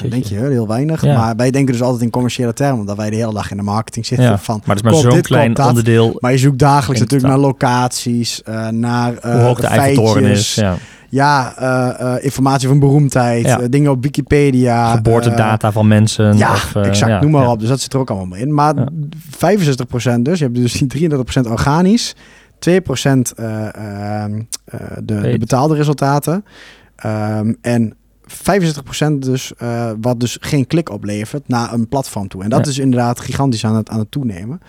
Denk 0.09 0.24
je, 0.24 0.35
heel 0.35 0.68
weinig. 0.68 1.05
Ja. 1.05 1.18
Maar 1.18 1.37
wij 1.37 1.50
denken 1.50 1.72
dus 1.72 1.83
altijd 1.83 2.03
in 2.03 2.11
commerciële 2.11 2.53
termen. 2.53 2.81
Omdat 2.81 2.96
wij 2.96 3.11
de 3.11 3.16
hele 3.16 3.33
dag 3.33 3.50
in 3.50 3.57
de 3.57 3.62
marketing 3.62 4.07
zitten. 4.07 4.26
Ja. 4.26 4.38
Van, 4.38 4.62
Maar 4.66 4.76
het 4.76 4.85
is 4.85 4.92
maar 4.92 5.12
zo'n 5.12 5.20
klein 5.20 5.55
dat. 5.55 5.68
onderdeel 5.68 6.16
Maar 6.18 6.33
je 6.33 6.38
zoekt 6.38 6.59
dagelijks 6.59 7.00
natuurlijk 7.00 7.31
naar 7.31 7.40
locaties, 7.40 8.42
eh, 8.42 8.68
naar 8.68 9.14
eh 9.14 9.33
hoe 9.33 9.40
hoog 9.40 9.61
de 9.61 10.22
is. 10.22 10.55
Ja. 10.55 10.76
Ja, 11.09 11.55
eh, 11.57 12.24
informatie 12.24 12.68
van 12.68 12.79
beroemdheid, 12.79 13.72
dingen 13.72 13.90
op 13.90 14.03
Wikipedia. 14.03 14.94
Geboortedata 14.94 15.72
van 15.72 15.88
mensen. 15.88 16.37
ja, 16.37 16.53
of, 16.53 16.74
exact. 16.74 17.22
noem 17.22 17.31
maar 17.31 17.48
op. 17.48 17.61
Dus 17.61 17.68
dat 17.68 17.81
zit 17.81 17.92
er 17.92 17.98
ook 17.98 18.11
allemaal 18.11 18.38
in. 18.38 18.55
Maar 18.55 18.76
Ja. 18.76 18.88
65% 19.31 20.24
dus. 20.24 20.38
Je 20.38 20.44
hebt 20.44 20.57
dus 20.57 20.72
die 20.72 20.87
33% 20.87 21.46
organisch. 21.46 22.14
2% 22.61 23.35
eh, 23.35 23.74
ehm, 23.74 24.40
eh, 24.64 24.81
de, 25.03 25.20
de 25.20 25.38
betaalde 25.38 25.74
resultaten. 25.74 26.44
Ehm, 26.96 27.53
en 27.61 27.94
65% 28.30 29.12
dus 29.18 29.54
eh, 29.56 29.90
wat 30.00 30.20
dus 30.20 30.36
geen 30.40 30.66
klik 30.66 30.90
oplevert 30.90 31.48
naar 31.48 31.72
een 31.72 31.88
platform 31.88 32.28
toe. 32.28 32.42
En 32.42 32.50
dat 32.50 32.64
Ja. 32.64 32.70
is 32.70 32.78
inderdaad 32.78 33.20
gigantisch 33.20 33.64
aan 33.64 33.76
het, 33.76 33.88
aan 33.88 33.98
het 33.98 34.10
toenemen. 34.10 34.60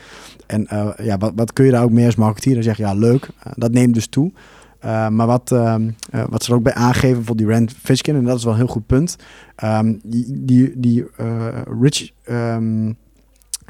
En 0.47 0.67
eh, 0.67 0.89
ja, 1.05 1.17
wat, 1.17 1.31
wat 1.35 1.53
kun 1.53 1.65
je 1.65 1.71
daar 1.71 1.83
ook 1.83 1.91
meer 1.91 2.05
als 2.05 2.15
marketeer 2.15 2.53
dan 2.53 2.63
zeggen? 2.63 2.85
Ja, 2.85 2.93
leuk. 2.93 3.29
Eh, 3.43 3.51
dat 3.55 3.71
neemt 3.71 3.93
dus 3.93 4.07
toe. 4.07 4.31
Maar 5.09 5.25
wat, 5.27 5.49
wat 6.29 6.43
ze 6.43 6.51
er 6.51 6.53
ook 6.57 6.63
bij 6.63 6.73
aangeven, 6.73 7.25
voor 7.25 7.35
die 7.35 7.47
Rand 7.47 7.73
Fishkin, 7.83 8.15
en 8.15 8.23
dat 8.23 8.37
is 8.37 8.43
wel 8.43 8.53
een 8.53 8.59
heel 8.59 8.67
goed 8.67 8.85
punt. 8.85 9.15
Ehm, 9.55 9.93
die 10.03 10.25
die, 10.45 10.73
die 10.79 11.05
rich, 11.81 12.11
ehm, 12.23 12.91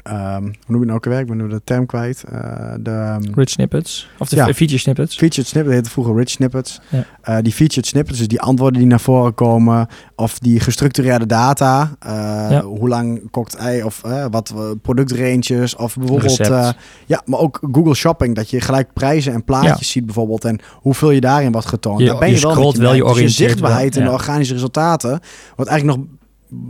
ehm, 0.02 0.42
hoe 0.42 0.50
noem 0.50 0.52
je 0.66 0.72
het 0.76 0.84
nou 0.84 0.92
ook 0.92 1.04
alweer? 1.06 1.20
Ik 1.20 1.26
ben 1.26 1.36
nu 1.36 1.48
de 1.48 1.60
term 1.64 1.86
kwijt. 1.86 2.24
Eh, 2.32 2.40
de 2.80 2.90
ehm, 2.90 3.22
Rich 3.34 3.48
snippets. 3.50 4.08
Of 4.18 4.28
de 4.28 4.36
Ja. 4.36 4.54
feature 4.54 4.78
snippets. 4.78 5.16
featured 5.16 5.46
snippets, 5.46 5.74
heette 5.74 5.90
vroeger 5.90 6.14
rich 6.16 6.30
snippets. 6.30 6.80
Ja. 6.88 7.04
Eh, 7.22 7.36
die 7.42 7.52
featured 7.52 7.86
snippets, 7.86 8.18
dus 8.18 8.28
die 8.28 8.40
antwoorden 8.40 8.78
die 8.80 8.88
naar 8.88 9.00
voren 9.00 9.34
komen, 9.34 9.86
of 10.16 10.38
die 10.38 10.60
gestructureerde 10.60 11.26
data, 11.26 11.90
eh, 11.98 12.10
Ja. 12.50 12.62
hoe 12.62 12.88
lang 12.88 13.30
kookt 13.30 13.54
ei, 13.54 13.82
of 13.82 14.00
wat 14.30 14.54
productranges, 14.82 15.76
of 15.76 15.96
bijvoorbeeld, 15.96 16.36
ja, 17.06 17.22
maar 17.24 17.38
ook 17.38 17.58
Google 17.72 17.94
Shopping, 17.94 18.34
dat 18.34 18.50
je 18.50 18.60
gelijk 18.60 18.92
prijzen 18.92 19.32
en 19.32 19.44
plaatjes 19.44 19.90
ziet 19.90 20.04
bijvoorbeeld, 20.06 20.44
en 20.44 20.60
hoeveel 20.72 21.10
je 21.10 21.20
daarin 21.20 21.52
wat 21.52 21.66
getoond. 21.66 21.98
Je- 21.98 22.06
Daar 22.06 22.18
ben 22.18 22.28
je 22.28 22.34
je, 22.34 22.40
wel 22.40 22.66
met 22.66 22.76
wel, 22.76 22.94
je. 23.16 23.22
Dus 23.22 23.36
zichtbaarheid 23.36 23.96
en 23.96 24.04
de 24.04 24.10
organische 24.10 24.52
resultaten, 24.54 25.20
wordt 25.56 25.70
eigenlijk 25.70 25.98
nog 26.00 26.08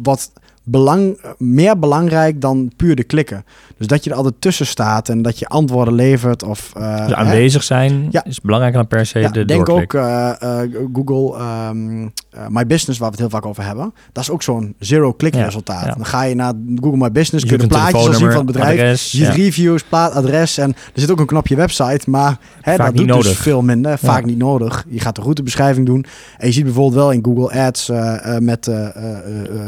wat 0.02 0.32
belang, 0.64 1.20
meer 1.38 1.78
belangrijk 1.78 2.40
dan 2.40 2.72
puur 2.76 2.96
de 2.96 3.04
klikken. 3.04 3.44
Dus 3.76 3.86
dat 3.86 4.04
je 4.04 4.10
er 4.10 4.16
altijd 4.16 4.34
tussen 4.38 4.66
staat 4.66 5.08
en 5.08 5.22
dat 5.22 5.38
je 5.38 5.46
antwoorden 5.46 5.94
levert 5.94 6.42
of 6.42 6.70
eh, 6.76 6.96
Dus 6.96 7.06
hè, 7.06 7.16
aanwezig 7.16 7.62
zijn 7.62 8.06
Ja. 8.10 8.24
is 8.24 8.40
belangrijker 8.40 8.78
dan 8.78 8.88
per 8.88 9.06
se 9.06 9.18
ja, 9.18 9.28
de 9.28 9.44
denk 9.44 9.66
doorklik. 9.66 9.94
ook 9.94 10.02
eh, 10.02 10.62
eh, 10.62 10.70
Google 10.92 11.38
ehm, 11.38 12.08
eh, 12.30 12.46
My 12.48 12.66
Business, 12.66 12.98
waar 12.98 13.10
we 13.10 13.14
het 13.14 13.18
heel 13.18 13.40
vaak 13.40 13.46
over 13.46 13.64
hebben. 13.64 13.94
Dat 14.12 14.22
is 14.22 14.30
ook 14.30 14.42
zo'n 14.42 14.74
zero-click 14.78 15.34
Ja, 15.34 15.44
resultaat. 15.44 15.84
Dan 15.96 16.06
ga 16.06 16.22
je 16.22 16.34
naar 16.34 16.52
Google 16.76 16.98
My 16.98 17.12
Business, 17.12 17.44
Je 17.44 17.50
kun 17.50 17.60
je 17.60 17.66
plaatjes 17.66 18.06
al 18.06 18.12
zien 18.12 18.28
van 18.28 18.36
het 18.36 18.46
bedrijf. 18.46 18.80
Je 18.80 18.96
ziet 18.96 19.20
adres, 19.20 19.36
ja. 19.36 19.42
reviews, 19.42 19.82
plaat, 19.82 20.12
adres 20.12 20.58
en 20.58 20.68
er 20.68 21.00
zit 21.00 21.10
ook 21.10 21.20
een 21.20 21.26
knopje 21.26 21.56
website, 21.56 22.10
maar 22.10 22.38
hè, 22.60 22.76
dat 22.76 22.86
doet 22.86 23.06
dus 23.06 23.16
nodig. 23.16 23.36
veel 23.36 23.62
minder. 23.62 23.98
Vaak 23.98 24.24
niet 24.24 24.38
nodig. 24.38 24.84
Je 24.88 25.00
gaat 25.00 25.16
de 25.16 25.22
routebeschrijving 25.22 25.86
doen 25.86 26.04
en 26.38 26.46
je 26.46 26.52
ziet 26.52 26.64
bijvoorbeeld 26.64 26.94
wel 26.94 27.10
in 27.10 27.24
Google 27.24 27.60
Ads 27.60 27.90
met 28.38 28.70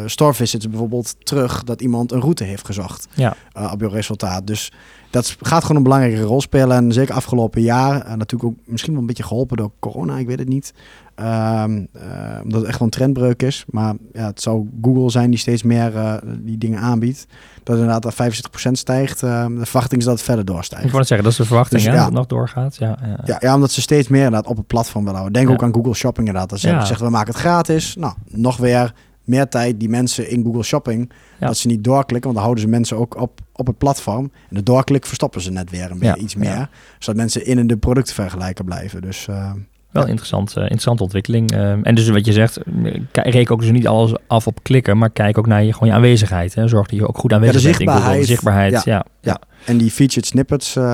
store 0.06 0.34
visits 0.34 0.68
bijvoorbeeld 0.68 0.82
terug 1.24 1.64
dat 1.64 1.80
iemand 1.80 2.12
een 2.12 2.20
route 2.20 2.44
heeft 2.44 2.66
gezocht 2.66 3.06
Ja. 3.14 3.34
eh, 3.52 3.70
op 3.72 3.80
je 3.80 3.88
resultaat. 3.88 4.46
Dus 4.46 4.72
dat 5.10 5.36
gaat 5.40 5.62
gewoon 5.62 5.76
een 5.76 5.82
belangrijke 5.82 6.22
rol 6.22 6.40
spelen. 6.40 6.76
En 6.76 6.92
zeker 6.92 7.14
afgelopen 7.14 7.62
jaar, 7.62 8.00
en 8.00 8.18
natuurlijk 8.18 8.50
ook 8.52 8.58
misschien 8.66 8.92
wel 8.92 9.00
een 9.00 9.06
beetje 9.06 9.22
geholpen 9.22 9.56
door 9.56 9.70
corona, 9.78 10.16
ik 10.18 10.26
weet 10.26 10.38
het 10.38 10.48
niet. 10.48 10.72
Ehm, 11.14 11.84
eh, 11.92 12.40
omdat 12.42 12.60
het 12.60 12.68
echt 12.68 12.78
wel 12.78 12.86
een 12.86 12.90
trendbreuk 12.90 13.42
is. 13.42 13.64
Maar 13.68 13.94
ja, 14.12 14.26
het 14.26 14.42
zou 14.42 14.68
Google 14.82 15.10
zijn 15.10 15.30
die 15.30 15.38
steeds 15.38 15.62
meer 15.62 16.20
die 16.38 16.58
dingen 16.58 16.80
aanbiedt. 16.80 17.26
Dat 17.62 17.76
inderdaad 17.76 18.02
dat 18.02 18.14
65% 18.14 18.78
stijgt. 18.78 19.22
Eh, 19.22 19.46
de 19.46 19.64
verwachting 19.64 20.00
is 20.00 20.06
dat 20.06 20.14
het 20.14 20.24
verder 20.24 20.44
Ik 20.44 20.50
doorstijgt. 20.50 20.84
wou 20.84 20.96
net 20.98 21.06
zeggen, 21.06 21.26
dat 21.26 21.32
is 21.32 21.38
de 21.42 21.46
verwachting 21.46 21.82
Dus 21.82 21.90
ja. 21.90 21.96
dat 21.96 22.04
het 22.04 22.14
nog 22.14 22.26
doorgaat. 22.26 22.76
Ja, 22.76 22.98
ja. 23.02 23.18
Ja, 23.24 23.36
ja, 23.40 23.54
omdat 23.54 23.70
ze 23.70 23.80
steeds 23.80 24.08
meer 24.08 24.24
inderdaad 24.24 24.50
op 24.50 24.56
het 24.56 24.66
platform 24.66 25.04
willen 25.04 25.18
houden. 25.20 25.42
Denk 25.42 25.54
ook 25.54 25.62
aan 25.62 25.74
Google 25.74 25.94
Shopping 25.94 26.26
inderdaad. 26.26 26.50
Dat 26.50 26.60
ze 26.60 26.78
gezegd, 26.80 27.00
we 27.00 27.08
maken 27.10 27.32
het 27.32 27.40
gratis. 27.40 27.96
Nou, 27.98 28.14
nog 28.30 28.56
weer 28.56 28.94
meer 29.24 29.48
tijd 29.48 29.80
die 29.80 29.88
mensen 29.88 30.30
in 30.30 30.44
Google 30.44 30.62
Shopping... 30.62 31.12
Ja. 31.40 31.46
dat 31.46 31.56
ze 31.56 31.66
niet 31.66 31.84
doorklikken, 31.84 32.22
want 32.22 32.34
dan 32.34 32.42
houden 32.44 32.62
ze 32.64 32.68
mensen 32.68 32.96
ook 32.96 33.20
op, 33.20 33.40
op 33.52 33.66
het 33.66 33.78
platform. 33.78 34.30
En 34.48 34.56
de 34.56 34.62
doorklik 34.62 35.06
verstoppen 35.06 35.40
ze 35.40 35.50
net 35.50 35.70
weer 35.70 35.90
een 35.90 35.98
beetje 35.98 36.16
Ja. 36.16 36.22
iets 36.22 36.34
meer. 36.34 36.48
Ja. 36.48 36.68
Zodat 36.98 37.16
mensen 37.20 37.46
in 37.46 37.66
de 37.66 37.76
productvergelijker 37.76 38.64
blijven. 38.64 39.02
Dus 39.02 39.28
eh, 39.28 39.52
Wel 39.90 40.02
Ja. 40.02 40.08
interessant, 40.08 40.50
eh, 40.56 40.62
interessante 40.62 41.02
ontwikkeling. 41.02 41.52
Ehm, 41.52 41.80
en 41.82 41.94
dus 41.94 42.08
wat 42.08 42.26
je 42.26 42.32
zegt, 42.32 42.56
eh, 42.56 42.94
reken 43.12 43.54
ook 43.54 43.60
dus 43.60 43.70
niet 43.70 43.86
alles 43.86 44.12
af 44.26 44.46
op 44.46 44.62
klikken, 44.62 44.98
maar 44.98 45.10
kijk 45.10 45.38
ook 45.38 45.46
naar 45.46 45.64
je, 45.64 45.72
gewoon 45.72 45.88
je 45.88 45.94
aanwezigheid. 45.94 46.54
Hè. 46.54 46.68
Zorg 46.68 46.86
dat 46.88 46.98
je 46.98 47.08
ook 47.08 47.18
goed 47.18 47.32
aanwezig 47.32 47.62
bent 47.62 47.80
in 47.80 47.88
Google. 47.88 48.18
De 48.18 48.24
zichtbaarheid. 48.24 48.84
ja. 48.84 49.04
Ja. 49.20 49.40
En 49.66 49.76
die 49.78 49.90
featured 49.90 50.26
snippets 50.26 50.76
eh, 50.76 50.84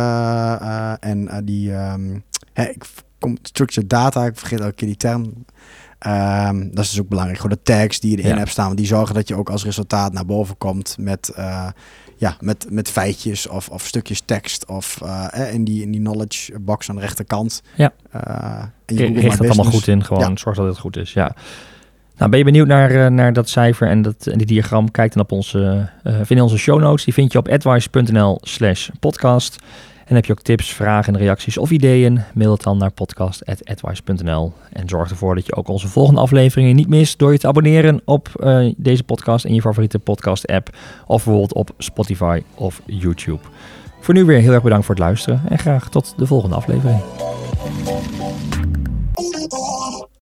eh, 0.60 0.92
en 1.00 1.28
eh, 1.28 1.38
die 1.44 1.72
ik 2.54 2.78
kom 2.78 3.09
structured 3.42 3.90
data, 3.90 4.24
ik 4.26 4.36
vergeet 4.38 4.60
elke 4.60 4.72
keer 4.74 4.88
die 4.88 4.96
term. 4.96 5.44
Ehm, 5.98 6.68
dat 6.70 6.84
is 6.84 6.90
dus 6.90 7.00
ook 7.00 7.08
belangrijk. 7.08 7.40
Gewoon 7.40 7.56
de 7.64 7.72
tags 7.72 8.00
die 8.00 8.10
je 8.10 8.16
erin 8.16 8.30
Ja. 8.30 8.38
hebt 8.38 8.50
staan, 8.50 8.76
die 8.76 8.86
zorgen 8.86 9.14
dat 9.14 9.28
je 9.28 9.34
ook 9.34 9.50
als 9.50 9.64
resultaat 9.64 10.12
naar 10.12 10.26
boven 10.26 10.58
komt 10.58 10.96
met, 10.98 11.28
eh, 11.28 11.66
ja, 12.16 12.36
met, 12.40 12.66
met 12.70 12.90
feitjes 12.90 13.46
of, 13.48 13.68
of 13.68 13.86
stukjes 13.86 14.20
tekst 14.20 14.66
of 14.66 15.00
eh, 15.02 15.26
eh, 15.32 15.54
in, 15.54 15.64
die, 15.64 15.82
in 15.82 15.90
die 15.90 16.00
knowledge 16.00 16.58
box 16.58 16.88
aan 16.88 16.94
de 16.94 17.00
rechterkant. 17.00 17.62
Ja. 17.76 17.92
En 18.10 18.72
je 18.96 19.20
Richt 19.20 19.38
dat 19.38 19.46
allemaal 19.48 19.72
goed 19.72 19.88
in, 19.88 20.04
gewoon 20.04 20.30
Ja. 20.30 20.36
zorg 20.36 20.56
dat 20.56 20.66
het 20.66 20.78
goed 20.78 20.96
is. 20.96 21.12
Ja. 21.12 21.34
Nou, 22.16 22.30
ben 22.30 22.38
je 22.38 22.44
benieuwd 22.44 22.66
naar, 22.66 23.12
naar 23.12 23.32
dat 23.32 23.48
cijfer 23.48 23.88
en, 23.88 24.02
dat, 24.02 24.26
en 24.26 24.38
die 24.38 24.46
diagram? 24.46 24.90
Kijk 24.90 25.12
dan 25.12 25.22
op 25.22 25.32
onze, 25.32 25.90
vind 26.22 26.40
onze 26.40 26.58
show 26.58 26.80
notes. 26.80 27.04
Die 27.04 27.14
vind 27.14 27.32
je 27.32 27.38
op 27.38 27.48
advice.nl 27.48 28.38
slash 28.42 28.88
podcast. 29.00 29.56
En 30.10 30.16
heb 30.16 30.24
je 30.24 30.32
ook 30.32 30.42
tips, 30.42 30.72
vragen, 30.72 31.16
reacties 31.16 31.58
of 31.58 31.70
ideeën? 31.70 32.22
Mail 32.34 32.50
het 32.52 32.62
dan 32.62 32.78
naar 32.78 32.90
podcast.advice.nl. 32.90 34.52
En 34.72 34.88
zorg 34.88 35.10
ervoor 35.10 35.34
dat 35.34 35.46
je 35.46 35.56
ook 35.56 35.68
onze 35.68 35.88
volgende 35.88 36.20
afleveringen 36.20 36.76
niet 36.76 36.88
mist 36.88 37.18
door 37.18 37.32
je 37.32 37.38
te 37.38 37.46
abonneren 37.46 38.02
op 38.04 38.28
uh, 38.40 38.72
deze 38.76 39.04
podcast 39.04 39.44
in 39.44 39.54
je 39.54 39.60
favoriete 39.60 39.98
podcast 39.98 40.46
app. 40.46 40.76
Of 41.06 41.24
bijvoorbeeld 41.24 41.54
op 41.54 41.70
Spotify 41.78 42.42
of 42.54 42.80
YouTube. 42.86 43.40
Voor 44.00 44.14
nu 44.14 44.24
weer 44.24 44.40
heel 44.40 44.52
erg 44.52 44.62
bedankt 44.62 44.86
voor 44.86 44.94
het 44.94 45.04
luisteren 45.04 45.40
en 45.48 45.58
graag 45.58 45.88
tot 45.88 46.14
de 46.16 46.26
volgende 46.26 46.56
aflevering. 46.56 47.00